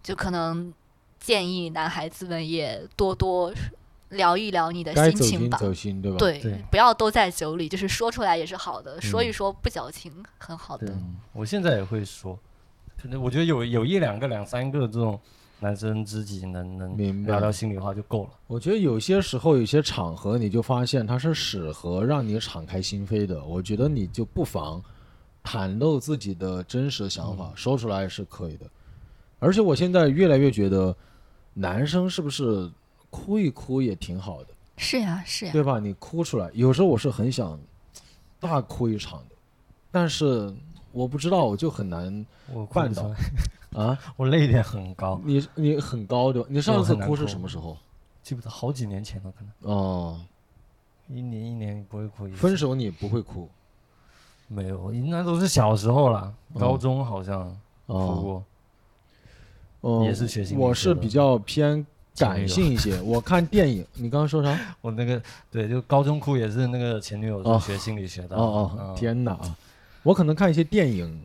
[0.05, 0.71] 就可能
[1.19, 3.51] 建议男孩子们也多多
[4.09, 5.57] 聊一聊你的心心情吧。
[5.57, 6.17] 走心，对吧？
[6.19, 10.85] 对，对不要都在酒里，就是说出来也是好的，说一嗯说不矫情，很好的。
[10.85, 10.95] 对，
[11.33, 12.37] 我现在也会说，
[13.01, 15.19] 可能我觉得有有一两个、两三个这种
[15.59, 18.29] 男生知己能能明白聊聊心里话就够了。
[18.45, 23.43] 我觉得有些时候、有些场合，你就发现它是适合让你敞开心扉的。
[23.43, 24.79] 我觉得你就不妨
[25.43, 28.67] 袒露自己的真实想法，说出来是可以的。
[29.45, 30.95] 而且我现在越来越觉得，
[31.53, 32.67] 男生是不是
[33.11, 35.51] 哭一哭也挺好的，是呀，是呀。
[35.53, 35.77] 对吧？
[35.79, 37.59] 你哭出来，有时候我是很想
[38.39, 39.35] 大哭一场的，
[39.91, 40.51] 但是
[40.91, 43.13] 我不知道，我就很难我哭办到不出
[43.77, 43.99] 来，啊。
[44.17, 45.21] 我泪点很高。
[45.23, 46.47] 你你很高对吧？
[46.49, 47.77] 你上次哭是什么时候？
[48.23, 50.19] 记不得好几年前了，可能哦，
[51.07, 52.37] 一年一年不会哭一次。
[52.37, 53.47] 分手你不会哭
[54.47, 57.45] 没有，那都是小时候了，哦高中好像
[57.85, 58.33] 哭哦，过。
[58.33, 58.43] 哦
[60.03, 61.85] 也是学心理我学我是比较偏
[62.17, 64.57] 感性一些，我看电影，你刚刚说啥？
[64.81, 65.21] 我那个
[65.51, 68.35] 对，就高中哭也是那个前女友哦是学心理学的。
[68.35, 69.37] 哦哦，嗯天哪！
[70.03, 71.21] 我可能看一些电影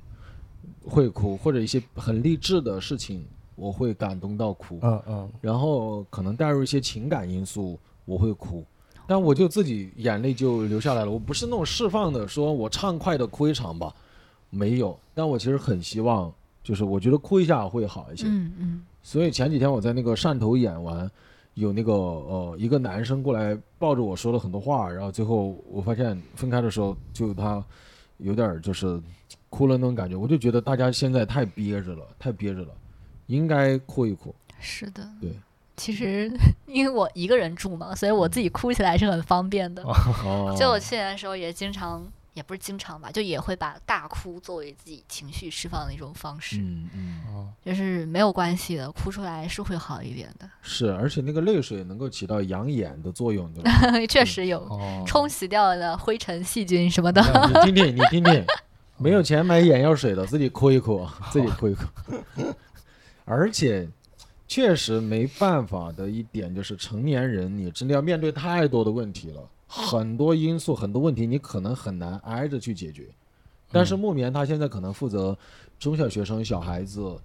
[0.85, 4.79] 会哭，或者一些很励志的事情，我会感动到哭。
[4.83, 8.65] 嗯嗯，然后可能带入一些情感因素，我会哭，
[9.07, 11.11] 但我就自己眼泪就流下来了。
[11.11, 13.95] 我不是那种释放的，说我畅快的哭一场吧，
[14.51, 14.99] 没有。
[15.15, 16.33] 但我其实很希望，
[16.63, 18.25] 就是我觉得哭一下会好一些。
[18.27, 21.11] 嗯嗯所以前几天我在那个汕头演完，
[21.55, 27.65] 有那个呃一个男生过来抱着我说了很多话，然后最后我发现分开的时候，就他
[28.19, 29.01] 有点就是
[29.49, 32.69] 哭了那种感觉，我就觉得大家现在太憋着了，太憋着了，
[33.27, 34.35] 应该哭一哭。
[34.59, 35.09] 是的。
[35.21, 35.33] 对。
[35.77, 36.31] 其实
[36.67, 39.83] 因为我一个人住嘛，所以我自己哭起来是很方便的。
[39.83, 42.07] 哦，就我去年的时候也经常，
[42.41, 47.21] 也不是经常吧，就也会把大哭作为自己情绪释放的一种方式，嗯嗯。
[47.29, 50.49] 哦，就是没有关系的，哭出来是会好一点的。
[50.63, 53.71] 是，而且那个泪水能够起到养眼的作用，对吧？
[54.09, 57.21] 确实有哦，冲洗掉的灰尘、细菌什么的。
[57.49, 58.45] 你听听，你听听，
[58.97, 61.85] 没有钱买眼药水的，自己哭一哭，自己哭一哭。
[63.27, 63.87] 而且，
[64.49, 73.09] 确实没办法的一点就是，成年人你真的要面对太多的问题了，很多因素、很多问题，你可能很难挨着去解决。
[73.71, 75.39] 但是木棉他现在可能负责
[75.79, 77.17] 中小学生、小孩子，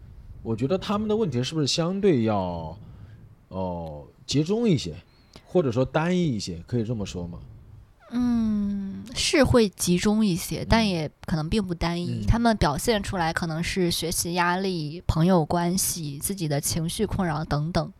[0.44, 2.78] 我觉得他们的问题是不是相对要
[3.48, 4.96] 哦、集中一些，
[5.44, 7.40] 或者说单一一些，可以这么说吗？
[8.12, 12.22] 嗯，是会集中一些，但也可能并不单一。
[12.22, 17.92] 嗯他们表现出来可能是学习压力、朋友关系、自己的情绪困扰等等。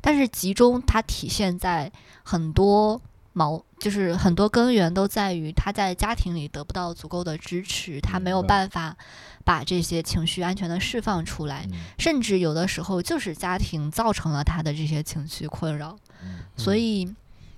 [0.00, 1.92] 但是集中它体现在
[2.22, 3.00] 很多
[3.32, 8.96] 矛，就是很多根源都在于他在家庭里得不到足够的支持，他没有办法
[9.44, 15.96] 把这些情绪安全的释放出来，嗯甚至有的时候就是家庭造成了他的这些情绪困扰。
[16.22, 17.14] 嗯所以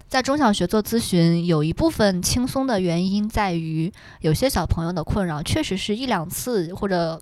[0.09, 7.19] 在中小学做咨询，有一部分轻松的原因在于，有些小朋友的困扰确实是一两次或者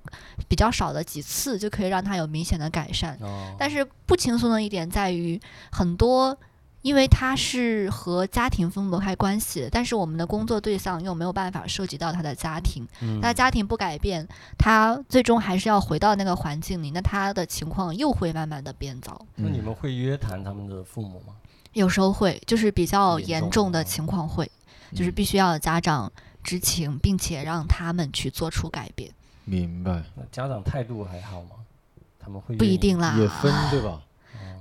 [0.48, 3.16] 比较少的几次就可以让他有明显的改善。
[3.20, 5.40] 哦，但是不轻松的一点在于，
[5.70, 6.36] 很多
[6.82, 14.26] 因为他是和家庭分不开关系，但是我们的工作对象又没有办法涉及到他的家庭，嗯那家庭不改变，
[14.56, 19.20] 他最终还是要回到那个环境里，那他的情况又会慢慢的变糟。
[19.36, 21.34] 那你们会约谈他们的父母吗？
[21.72, 24.50] 有时候会，就是比较严严重的情况会，
[24.92, 26.10] 就是嗯必须要家长
[26.42, 29.10] 知情，并且让他们去做出改变。
[29.44, 31.50] 明白，那家长态度还好吗？
[32.18, 34.00] 他们会不一定啦，也分对吧？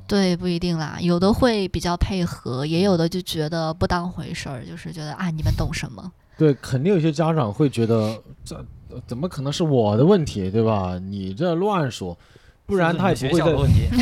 [0.09, 0.97] 对，不一定啦。
[0.99, 6.11] 有的会比较配合，也有的就觉得不当回事儿，就是觉得啊，你们懂什么？
[6.35, 8.55] 对，肯定有些家长会觉得这
[8.89, 10.97] 呃怎么可能是我的问题，对吧？
[10.97, 12.17] 你这乱说，
[12.65, 13.53] 不然他也不会在。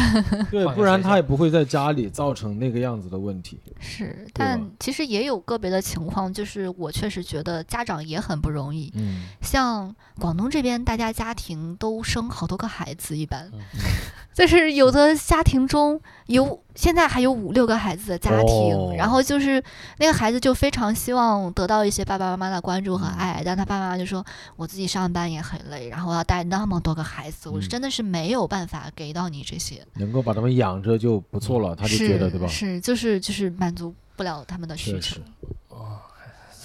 [0.50, 3.60] 对，不然他也不会在家里造成那个样子的问题。
[3.80, 8.94] 是，但其实也有个别的情况，就是我确实觉得家长也很不容易。
[8.96, 13.60] 嗯，像广东这边，大家家庭都生好多个孩子，一般嗯
[14.38, 19.62] 就是有的家庭中有现在还有五六个孩子的家庭，哦然后就是
[19.98, 24.24] 那个孩子就非常希望得到一些爸爸妈妈的关注和嗯爱，但他爸爸妈妈就说
[24.56, 32.48] 我自己上班也很累，然后我要带那么多个孩子，我是嗯真的是没有办法给到你这些，能够把他们养着就不错了，他就觉得对吧？
[32.48, 35.22] 是就是就是满足不了他们的需求实。，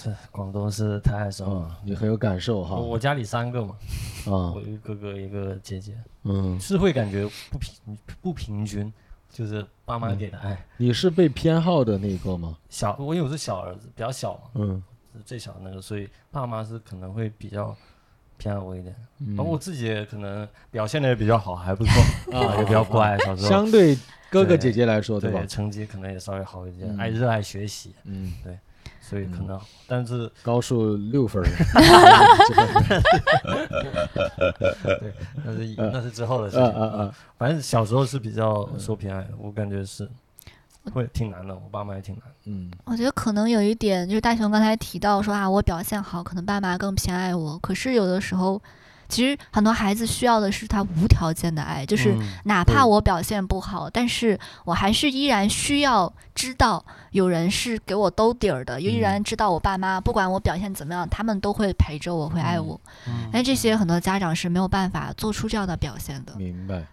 [0.03, 1.68] 是广东是太爱生了。
[1.70, 2.75] 嗯，你很有感受哈。
[2.75, 3.75] 我我家里三个嘛，
[4.27, 8.93] 啊我，一个哥哥一个姐姐，嗯，是会感觉不平不平均，
[9.31, 10.64] 就是爸妈嗯给的爱。
[10.77, 12.57] 你是被偏好的那个吗？
[12.68, 14.83] 小我因为我是小儿子，比较小嘛，嗯，
[15.14, 17.75] 是最小的那个，所以爸妈是可能会比较
[18.39, 18.95] 偏爱我一点。
[19.18, 21.93] 嗯然后我自己也可能表现的也比较好，还不错
[22.39, 23.16] 啊，也比较乖。
[23.18, 23.97] 小时候相对
[24.31, 25.47] 哥哥姐姐来说，对吧对？
[25.47, 28.33] 成绩可能也稍微好一点，嗯爱热爱学习，嗯，
[29.12, 31.44] 所以可能，但是高数六分儿，
[35.00, 35.12] 对，
[35.44, 36.80] 那是嗯那是之后的事啊情。
[36.80, 37.14] 啊啊！
[37.36, 40.08] 反正小时候是比较受偏爱的，我感觉是
[40.94, 42.24] 会挺难的，我爸妈也挺难。
[42.46, 47.58] 嗯我觉得可能有一点，就是大雄刚才提到说啊，我表现好，可能爸妈更偏爱我。
[47.58, 48.62] 可是有的时候，
[49.12, 62.80] 其实很多孩子需要的是他无条件的爱，就是嗯哪怕我表现不好，但是我还是依然需要知道有人是给我兜底儿的，依然知道我爸妈不管我表现怎么样，他们都会陪着我，会爱我。
[63.06, 66.34] 嗯但这些很多家长是没有办法做出这样的表现的。
[66.36, 66.86] 明白。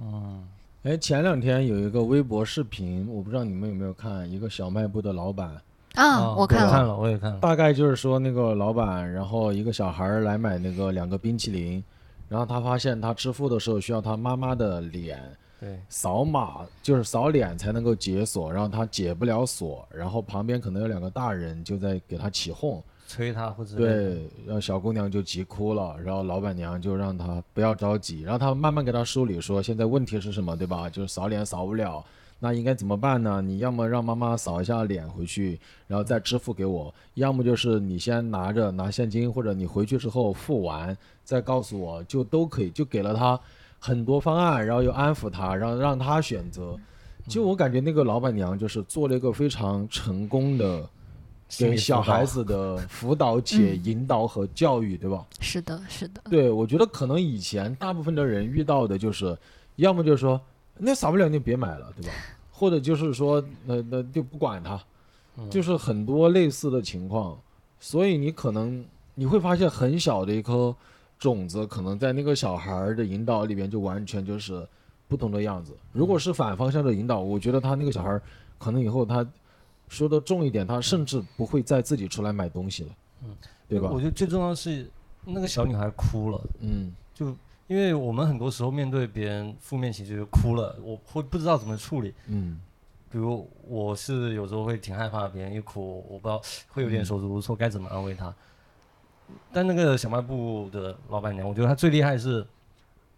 [0.00, 0.46] 嗯，
[0.82, 5.50] 哎，前两天有一个微博视频，我不知道你们有没有看，一个小卖部的老板，
[5.96, 7.38] 啊，我看了，看看了，我也看了。
[7.40, 11.82] 大概就是说那个老板，然后一个小孩儿来买那个两个冰淇淋，
[12.28, 15.20] 然后他发现他支付的时候需要他妈妈的脸
[15.58, 30.90] 对，扫码，就是扫脸才能够解锁，然后他解不了锁，然后旁边可能有两个大人就在给他起哄，催他或者对，然后小姑娘就急哭了，然后老板娘就让他不要着急，然后他慢慢给他梳理说现在问题是什么，对吧？
[30.90, 32.04] 就是扫脸扫不了，
[32.38, 33.40] 那应该怎么办呢？
[33.40, 43.40] 你要么让妈妈扫一下脸回去，然后再支付给我，要么就是你先拿着拿现金，或者你回去之后付完再告诉我，就都可以，就给了他
[43.78, 46.78] 很多方案，然后又安抚她，让让他选择。
[47.26, 50.88] 就我感觉那个老板娘就是做了一个非常成功的
[51.58, 55.26] 给小孩子的辅导且引导和教育，对吧？
[55.40, 59.36] 是的，是的，对，我觉得可能以前大部分的人遇到的就是，
[59.74, 60.40] 要么就是说
[60.78, 62.12] 那扫不了你别买了，对吧？
[62.50, 64.82] 或者就是说那那就不管它，
[65.36, 67.38] 嗯就是很多类似的情况。
[67.78, 70.74] 所以你可能你会发现很小的一颗
[71.18, 74.66] 种子，可能在那个小孩儿的引导里边就完全就是
[75.06, 75.76] 不同的样子。
[75.92, 78.22] 如果是反方向的引导，我觉得他那个小孩儿
[78.58, 79.26] 可能以后他
[79.88, 82.90] 说的重一点，他甚至不会再自己出来买东西了，
[83.24, 83.30] 嗯，
[83.68, 83.98] 对吧我？
[84.00, 84.90] 觉得最重要的是
[85.22, 87.34] 那个小女孩哭了，嗯就
[87.66, 92.14] 因为我们很多时候面对别人负面情绪就哭了，我会不知道怎么处理。
[92.28, 92.60] 嗯
[93.08, 98.34] 比如我是有时候会挺害怕别人一哭，我不知道会有点手足无措，该怎么安慰他。
[99.52, 102.46] 但那个小卖部的老板娘，我觉得她最厉害是，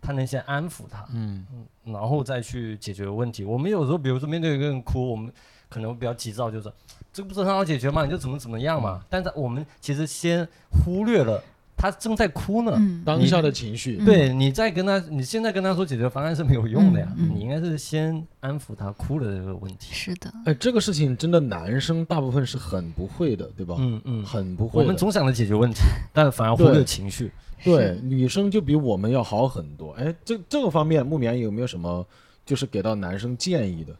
[0.00, 1.44] 她能先安抚他，嗯
[1.84, 3.44] 然后再去解决问题。
[3.44, 5.32] 我们有时候，比如说面对一个人哭，我们
[5.68, 6.72] 可能比较急躁，就是
[7.12, 8.04] 这个不是很好解决嘛？
[8.04, 9.04] 你就怎么怎么样嘛。
[9.08, 11.42] 但是我们其实先忽略了
[11.78, 12.72] 他正在哭呢。
[12.76, 17.10] 嗯，当下的情绪，嗯对你再跟他，你现在跟他说解决方案是没有用的呀。
[17.16, 19.94] 你应该是先安抚他哭的这个问题。
[19.94, 23.76] 是的，哎，这个事情真的男生大部分是很不会的，对吧？
[23.78, 24.82] 嗯嗯，很不会。
[24.82, 25.80] 我们总想着解决问题，
[26.12, 27.30] 但反而忽略情绪。
[27.64, 29.92] 对女生就比我们要好很多。
[29.92, 32.06] 哎，这这个方面，木棉有没有什么
[32.44, 33.92] 就是给到男生建议的？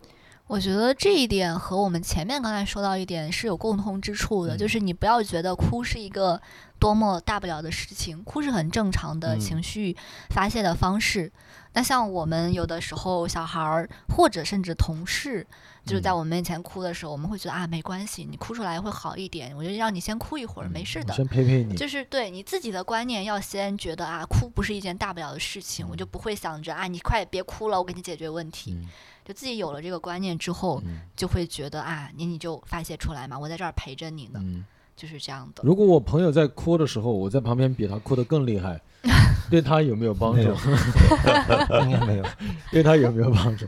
[0.47, 6.41] 我觉得这一点和我们前面刚才说到一点是有共通之处的，嗯就是你不要觉得哭是一个
[6.79, 9.97] 多么大不了的事情，哭是很正常的嗯情绪
[10.31, 11.31] 发泄的方式。
[11.75, 15.47] 那像我们有的时候小孩儿或者甚至同事，
[15.85, 21.15] 就是在嗯我们面前哭的时候，我们会觉得啊没关系，你哭出来会好一点，我就让你先哭一会儿，没事的。
[21.15, 21.77] 先陪陪你。
[21.77, 28.73] 就是对你自己的观念要先觉得啊，哭不是一件大不了的事情，我就不会想着啊，你快别哭了，我给你解决问题。
[28.73, 28.89] 嗯
[29.29, 34.65] 就自己有了这个观念之后，嗯就会觉得啊，你你就发泄出来嘛，我在这儿陪着你呢，嗯，
[34.99, 35.63] 就是这样的。
[35.65, 38.81] 如果我朋友在哭的时候，我在旁边比他哭得更厉害，
[39.49, 40.55] 对他有没有帮助没有？
[41.87, 42.25] 应该没有。
[42.73, 43.65] 对他有没有帮助？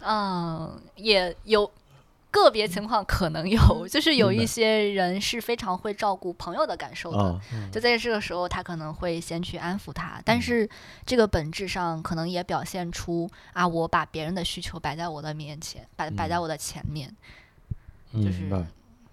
[0.00, 1.68] 嗯，也有
[2.30, 7.18] 个别情况可能有，就是有一些人是非常会照顾朋友的感受的。
[7.18, 7.40] 啊，
[7.72, 10.68] 就在这个时候，他可能会先去安抚他，嗯但是
[11.04, 17.12] 这个本质上可能也表现出啊，我把别人的需求摆在我的面前，摆摆在嗯我的前面，
[18.12, 18.64] 嗯就是明白。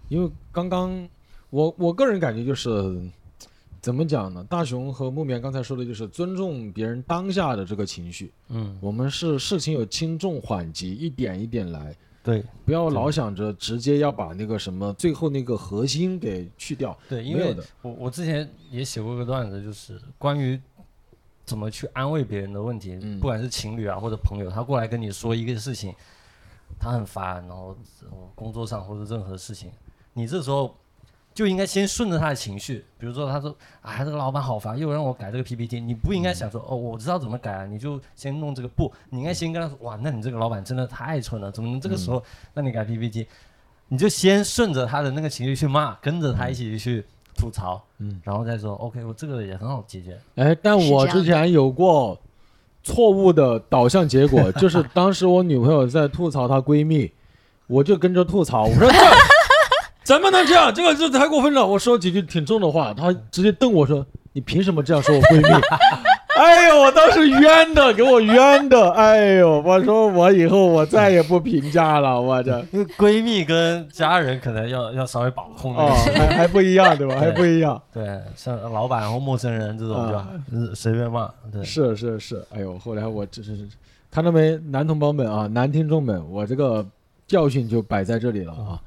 [0.08, 1.08] 因为刚刚
[1.56, 3.00] 我我个人感觉就是
[3.80, 4.44] 怎么讲呢？
[4.44, 16.94] 大雄和木棉刚才说的就是尊重别人当下的这个情绪，嗯，我们是事情有轻重缓急，一点一点来，对不要老想着直接要把那个什么最后那个核心给去掉。
[17.08, 20.60] 对，因为我我之前也写过一个段子，就是关于
[21.46, 25.94] 怎么去安慰别人的问题，嗯不管是情侣啊或者朋友，他过来跟你说一个事情，
[26.78, 29.70] 他很烦，然后呃工作上或者任何事情，
[30.12, 30.76] 你这时候
[31.36, 42.22] 就应该先顺着他的情绪，比如说他说，哎，这个老板好烦，又让我改这个 PPT，你不应该想说，哦，我知道怎么改啊，你就先弄这个，不，你应该先跟他说，哇，那你这个老板真的太蠢了，怎么能这个时候
[42.54, 43.26] 让你改 PPT？
[43.88, 47.04] 你就先顺着他的那个情绪去骂，跟着他一起去
[47.36, 50.18] 吐槽，嗯，然后再说 OK，我这个也很好解决。
[50.36, 52.18] 哎，但我之前有过
[52.82, 57.12] 错误的导向结果，就是当时我女朋友在吐槽她闺蜜，
[57.66, 58.88] 我就跟着吐槽，我说
[60.06, 60.72] 这怎么能这样？
[60.72, 61.66] 这个这太过分了！
[61.66, 65.42] 我说几句挺重的话，他直接瞪我说：“你凭什么这样说我闺蜜？”
[66.38, 68.90] 哎呦，我当时冤的，给我冤的！
[68.90, 77.16] 哎呦，我说我以后我再也不评价了，我这因为闺蜜跟家人可能要要稍微把控那哦，还还不一样对吧？
[77.18, 77.80] 还不一样。
[77.92, 83.66] 对，像老板或陌生人这种啊就呃随便骂，对，是是是，哎呦，后来我这是
[84.10, 86.86] 看到没，男同胞们啊，男听众们，我这个
[87.26, 88.78] 教训就摆在这里了啊。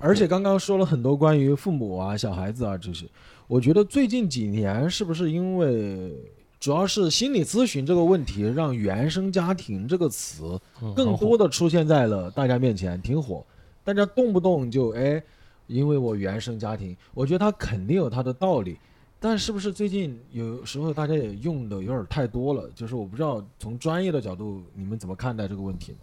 [0.00, 3.06] 而且刚刚说了很多关于父母啊、小孩子啊这些，
[3.46, 6.14] 我觉得最近几年是不是因为
[6.60, 10.60] 主要是心理咨询这个问题，让原生家庭这个词
[10.94, 13.44] 更多的出现在了大家面前，挺火。
[13.84, 15.20] 大家动不动就哎，
[15.66, 18.78] 因为我原生家庭，我觉得他肯定有他的道理。
[19.18, 22.70] 但是不是最近有时候大家也用的有点太多了？
[22.74, 25.98] 就是我不知道从专业的角度，你们怎么看待这个问题呢？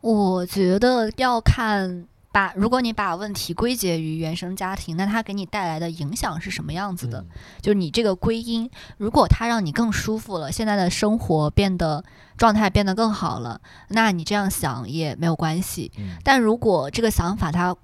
[0.00, 7.20] 我觉得要看把，如果你把问题归结于原生家庭，那它给你带来的影响是什么样子的？
[7.20, 7.26] 嗯
[7.60, 12.04] 就是你这个归因，如果它让你更舒服了，现在的生活变得
[12.36, 15.90] 状态变得更好了，那你这样想也没有关系。
[15.98, 17.74] 嗯但如果这个想法它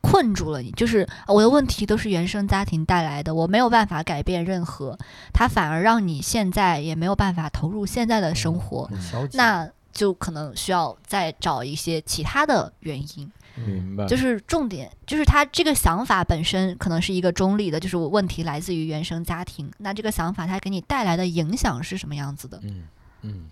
[0.00, 4.96] 困住了你，就是呃我的问题都是原生家庭带来的，我没有办法改变任何，
[5.32, 8.88] 它反而让你现在也没有办法投入现在的生活。
[9.32, 13.32] 那就可能需要再找一些其他的原因。
[13.64, 14.06] 明白。
[14.06, 19.70] 就是重点，就是他这个想法本身可能是一个中立的，就是我问题来自于原生家庭。
[19.78, 22.60] 那这个想法它给你带来的影响是什么样子的？
[22.62, 22.84] 嗯
[23.22, 23.50] 嗯，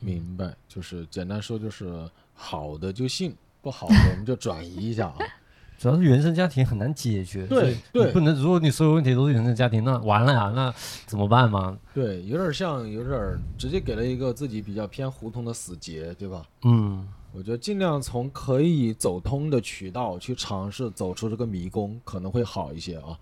[0.00, 0.54] 明白。
[0.68, 5.16] 就是简单说，就是好的就信，不好的我们就转移一下啊。
[5.76, 10.72] 主要是原生家庭很难解决，对对不能，如果你所有问题都是原生家庭，那完了呀，那
[11.04, 11.76] 怎么办嘛？
[11.92, 16.46] 对，有点像，有点儿直接给了一个自己比较偏胡同的死结，对吧？
[16.62, 17.06] 嗯，
[17.36, 23.18] 我觉得尽量从可以走通的渠道去尝试走出这个迷宫，可能会好一些啊。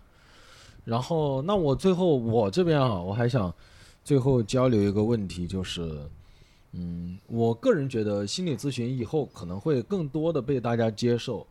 [0.85, 3.53] 然后，那我最后我这边啊，我还想
[4.05, 5.99] 最后交流一个问题，就是，
[6.73, 11.47] 嗯，我个人觉得心理咨询以后可能会更多的被大家接受，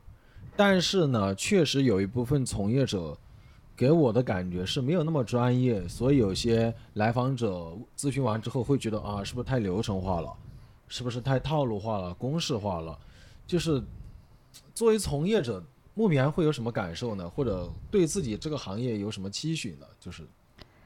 [0.55, 3.17] 但是呢，确实有一部分从业者
[3.75, 10.31] 给我的感觉是没有那么专业，所以有些来访者咨询完之后会觉得啊，是不是太流程化了？
[10.91, 12.99] 是不是太套路化了、公式化了？
[13.47, 13.81] 就是
[14.75, 15.63] 作为从业者，
[15.93, 17.29] 木棉会有什么感受呢？
[17.29, 19.85] 或者对自己这个行业有什么期许呢？
[20.01, 20.27] 就是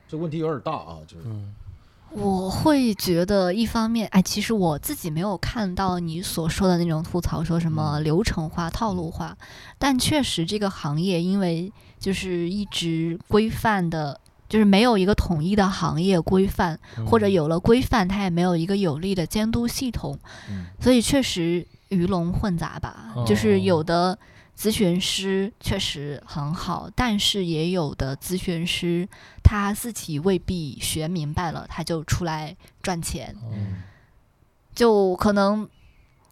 [0.07, 1.25] 这问题有点大啊，就是
[2.11, 9.35] 我会觉得，一方面，哎，其实我自己没有看到你所说的那种吐槽，说什么流程化、套路化，
[9.79, 14.21] 但确实这个行业因为就是一直规范的。
[14.47, 20.17] 就是没有一个统一的行业规范，或者有了规范，它也没有一个有力的监督系统，
[20.49, 23.13] 嗯所以确实鱼龙混杂吧。
[23.25, 24.17] 就是有的
[24.57, 29.07] 咨询师确实很好，但是也有的咨询师
[29.43, 33.83] 他自己未必学明白了，他就出来赚钱，嗯
[34.73, 35.67] 就可能。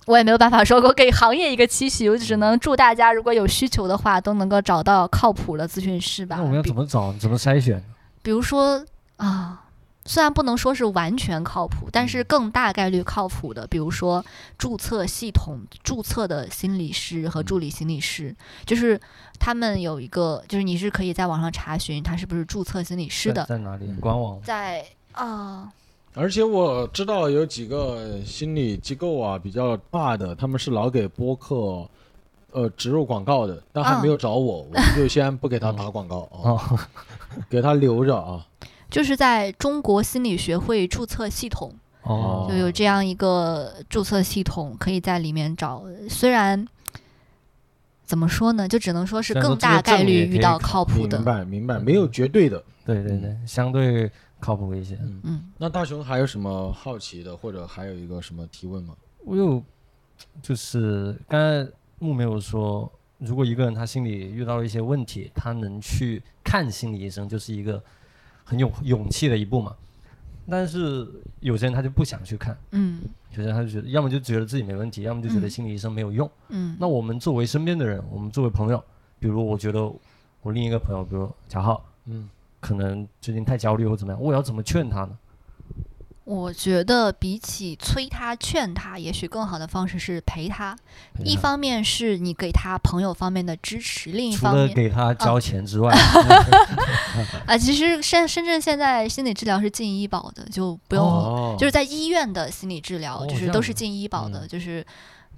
[0.05, 6.35] 我也没有办法说我给行业一个期许，我只能祝大家如果有需求的话，都能够找到靠谱的咨询师吧。
[6.35, 7.13] 那我们要怎么找？
[7.13, 7.81] 怎么筛选？
[8.23, 8.83] 比如说
[9.17, 9.65] 啊，
[10.05, 14.25] 虽然不能说是完全靠谱，但是更大概率靠谱的，比如说
[14.57, 18.99] 注册系统注册的心理师和助理心理师，就是
[19.39, 23.93] 他们有一个，就是你是可以在网上查询他是不是注册心理师的，在在哪里？
[23.99, 24.41] 官网。
[24.41, 25.71] 在啊。
[26.15, 31.89] 而且我知道有几个心理机构啊，比较大的，他们是老给播客
[32.53, 36.79] 呃植入广告的，但还没有找我，我们就先不给他打广告啊，哦，
[37.49, 38.45] 给他留着啊。
[38.89, 41.73] 就是在中国心理学会注册系统，
[42.03, 45.83] 哦，就有这样一个注册系统，可以在里面找。
[46.07, 46.67] 虽然
[48.05, 51.25] 怎么说呢，就只能说是更大概率遇到靠谱的明。
[51.25, 52.63] 白明白，没有绝对的。
[52.85, 54.95] 对对对，相对靠谱一些。
[55.01, 58.93] 嗯，嗯，那大雄还有什么好奇的，或者还有一个什么提问吗？
[59.25, 59.63] 我有，
[60.41, 67.81] 就是刚才木没有说，如果一个人他心里遇到了一些问题，他能去看心理医生，就是一个
[68.43, 69.75] 很有勇气的一步嘛。
[70.49, 71.07] 但是
[71.39, 76.29] 有些人他就不想去看，嗯有些人他就觉得，要么就觉得自己没问题，要么就觉得嗯心理医生没有用。
[76.49, 78.83] 嗯，那我们作为身边的人，我们作为朋友，
[79.19, 79.81] 比如我觉得
[80.41, 82.29] 我另一个朋友，比如贾浩，嗯，
[82.59, 85.17] 可能最近太焦虑或怎么样，我要怎么劝他呢？
[86.25, 90.73] 我觉得比起催他、劝他，也许更好的方式是陪他。
[91.19, 95.93] 一陪他方面是你给他朋友方面的支持，另一除了方面给他交钱之外
[97.45, 104.85] 啊，其实深深圳现在心理治疗是进医保的，就不用，哦就是在医院的心理治疗，哦就是都是进医保的，嗯就是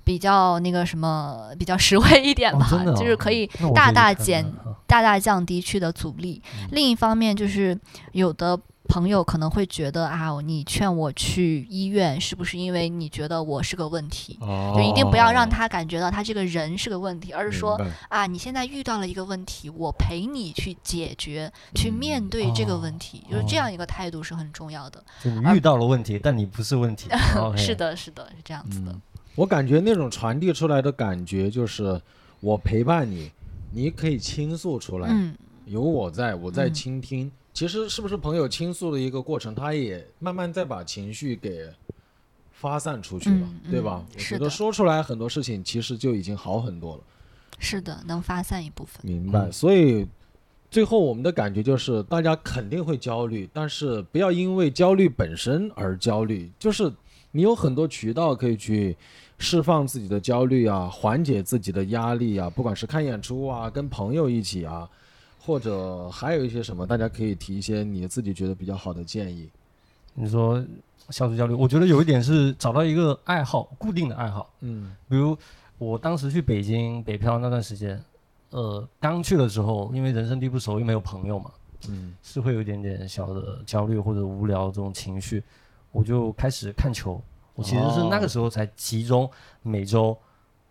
[0.04, 4.46] 比较那个什么，比较实惠一点吧，哦哦就是可以大大减
[4.86, 6.40] 大大降低去的阻力。
[6.62, 7.76] 嗯另一方面，就是
[8.12, 8.56] 有的
[8.88, 14.38] 朋友可能会觉得啊，你劝我去医院，是不是因为你觉得我是个问题？
[14.42, 17.80] 哦就一定不要让他感觉到他这个人是个问题，而是说
[18.10, 25.04] 啊，你现在遇到了一个问题，我陪你去解决、去面对这个问题，就是这样一个态度是很重要的。
[25.24, 27.10] 就你遇到了问题，但你不是问题。
[27.58, 28.92] 是，的，是的，是这样子的。
[28.92, 29.02] 嗯，
[29.36, 32.00] 我感觉那种传递出来的感觉就是
[32.40, 33.32] 我陪伴你，
[33.72, 35.36] 你可以倾诉出来，嗯
[35.66, 41.68] 有我在，我在嗯倾听，其实是不是朋友倾诉的一个过程，他也慢慢在把情绪给
[42.52, 44.14] 发散出去了，嗯对吧嗯？
[44.14, 47.02] 我觉得说出来很多事情其实就已经好很多了。
[47.58, 49.00] 是的，能发散一部分。
[49.04, 50.06] 明白，嗯所以
[50.70, 56.92] 最后我们的感觉就是，大家肯定会焦虑，但是不要因为焦虑本身而焦虑，就是
[57.32, 58.98] 你有很多渠道可以去
[59.40, 64.90] 释放自己的焦虑啊，缓解自己的压力啊，不管是看演出啊，跟朋友一起啊，
[65.46, 69.50] 或者还有一些什么，大家可以提一些你自己觉得比较好的建议。
[70.14, 70.64] 你说
[71.10, 74.50] 消除焦虑，我觉得有一点是找到一个爱好，固定的爱好。
[74.62, 75.38] 嗯比如
[75.78, 78.02] 我当时去北京北漂那段时间，
[78.52, 81.52] 呃，刚去的时候，因为人生地不熟，又没有朋友嘛，
[81.90, 85.44] 嗯是会有一点点小的焦虑或者无聊这种情绪，
[85.92, 87.22] 我就开始看球。
[87.56, 89.30] 我其实是那个时候才集中
[89.62, 90.18] 每周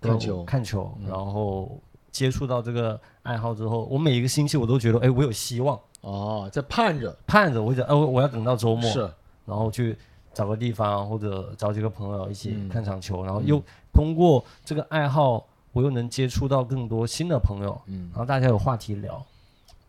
[0.01, 1.79] 看球看球，嗯然后
[2.15, 7.15] 接触到这个爱好之后，我每一个星期我都觉得，哎，我有希望，哦，在盼着。
[7.27, 9.01] 盼着我想，呃，我我要等到周末，是。
[9.45, 9.97] 然后去
[10.33, 12.69] 找个地方或者找几个朋友一起嗯。
[12.69, 13.61] 看场球，然后又
[13.93, 18.09] 通过这个爱好，我又能接触到更多新的朋友，嗯。
[18.13, 19.21] 然后大家有话题聊，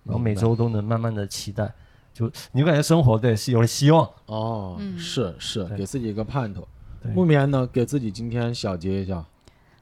[0.04, 1.72] 然后每周都能慢慢的期待，
[2.12, 4.10] 就你就感觉生活对是有了希望。
[4.26, 4.98] 哦，嗯。
[4.98, 6.68] 是是，给自己一个盼头。
[7.04, 7.12] 对。
[7.12, 9.24] 木棉呢，给自己今天小结一下。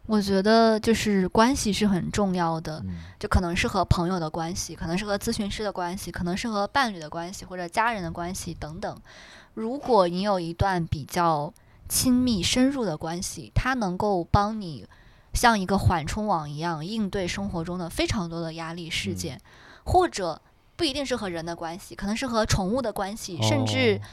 [0.06, 2.96] 我觉得就是关系是很重要的，嗯。
[3.20, 8.98] 就可能是和朋友的关系，可能是和咨询师的关系，可能是和伴侣的关系或者家人的关系等等。
[9.54, 11.54] 如果你有一段比较
[11.88, 14.86] 亲密深入的关系，它能够帮你
[15.34, 19.40] 像一个缓冲网一样应对生活中的非常多的压力事件，
[19.86, 20.42] 或者
[20.76, 24.08] 不一定是和人的关系，可能是和宠物的关系，甚至哦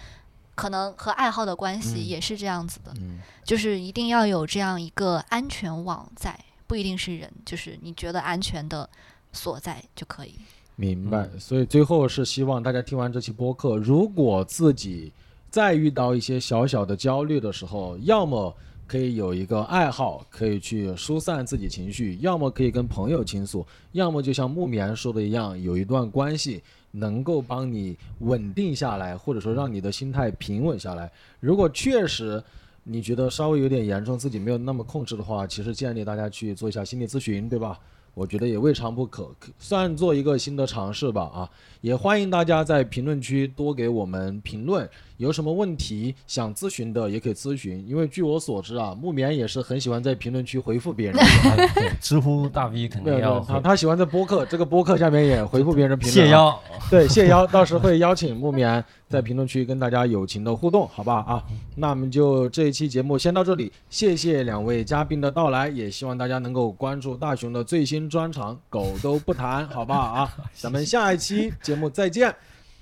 [0.61, 2.93] 可能和爱好的关系嗯也是这样子的。
[3.01, 8.89] 嗯就是一定要有这样一个安全网在，不一定是人，就是你觉得安全的
[9.33, 10.35] 所在就可以。
[10.77, 15.13] 明白，嗯所以最后是希望大家听完这期播客，如果自己
[15.51, 18.55] 再遇到一些小小的焦虑的时候，要么
[18.87, 26.63] 可以有一个爱好，可以去疏散自己情绪；要么可以跟朋友倾诉；要么就像木棉说的一样，有一段关系
[26.93, 31.11] 能够帮你稳定下来，或者说让你的心态平稳下来。
[31.39, 32.43] 如果确实
[32.85, 37.79] 你觉得稍微有点严重，自己没有那么控制的话，其实建议大家去做一下心理咨询，对吧？
[38.13, 41.51] 我觉得也未尝不可，可算做一个新的尝试吧啊！
[41.81, 44.89] 也欢迎大家在评论区多给我们评论，
[45.21, 47.85] 有什么问题想咨询的也可以咨询。
[47.87, 56.27] 因为据我所知啊，木棉也是很喜欢在评论区回复别人的，哎 对知乎大 V 肯定要他他喜欢在播客这个播客下面也回复别人评论、啊。
[56.27, 56.61] 谢邀，
[56.91, 61.45] 对，谢邀，到时会邀请木棉在评论区跟大家友情的互动，好吧啊？
[61.77, 70.33] 那我们就这一期节目先到这里，谢谢两位嘉宾的到来，也希望大家能够关注大熊的最新专场《狗都不谈》，好不好啊？
[70.55, 72.35] 咱们下一期节目再见。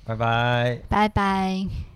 [0.05, 0.79] 拜拜。
[0.89, 1.88] 拜拜。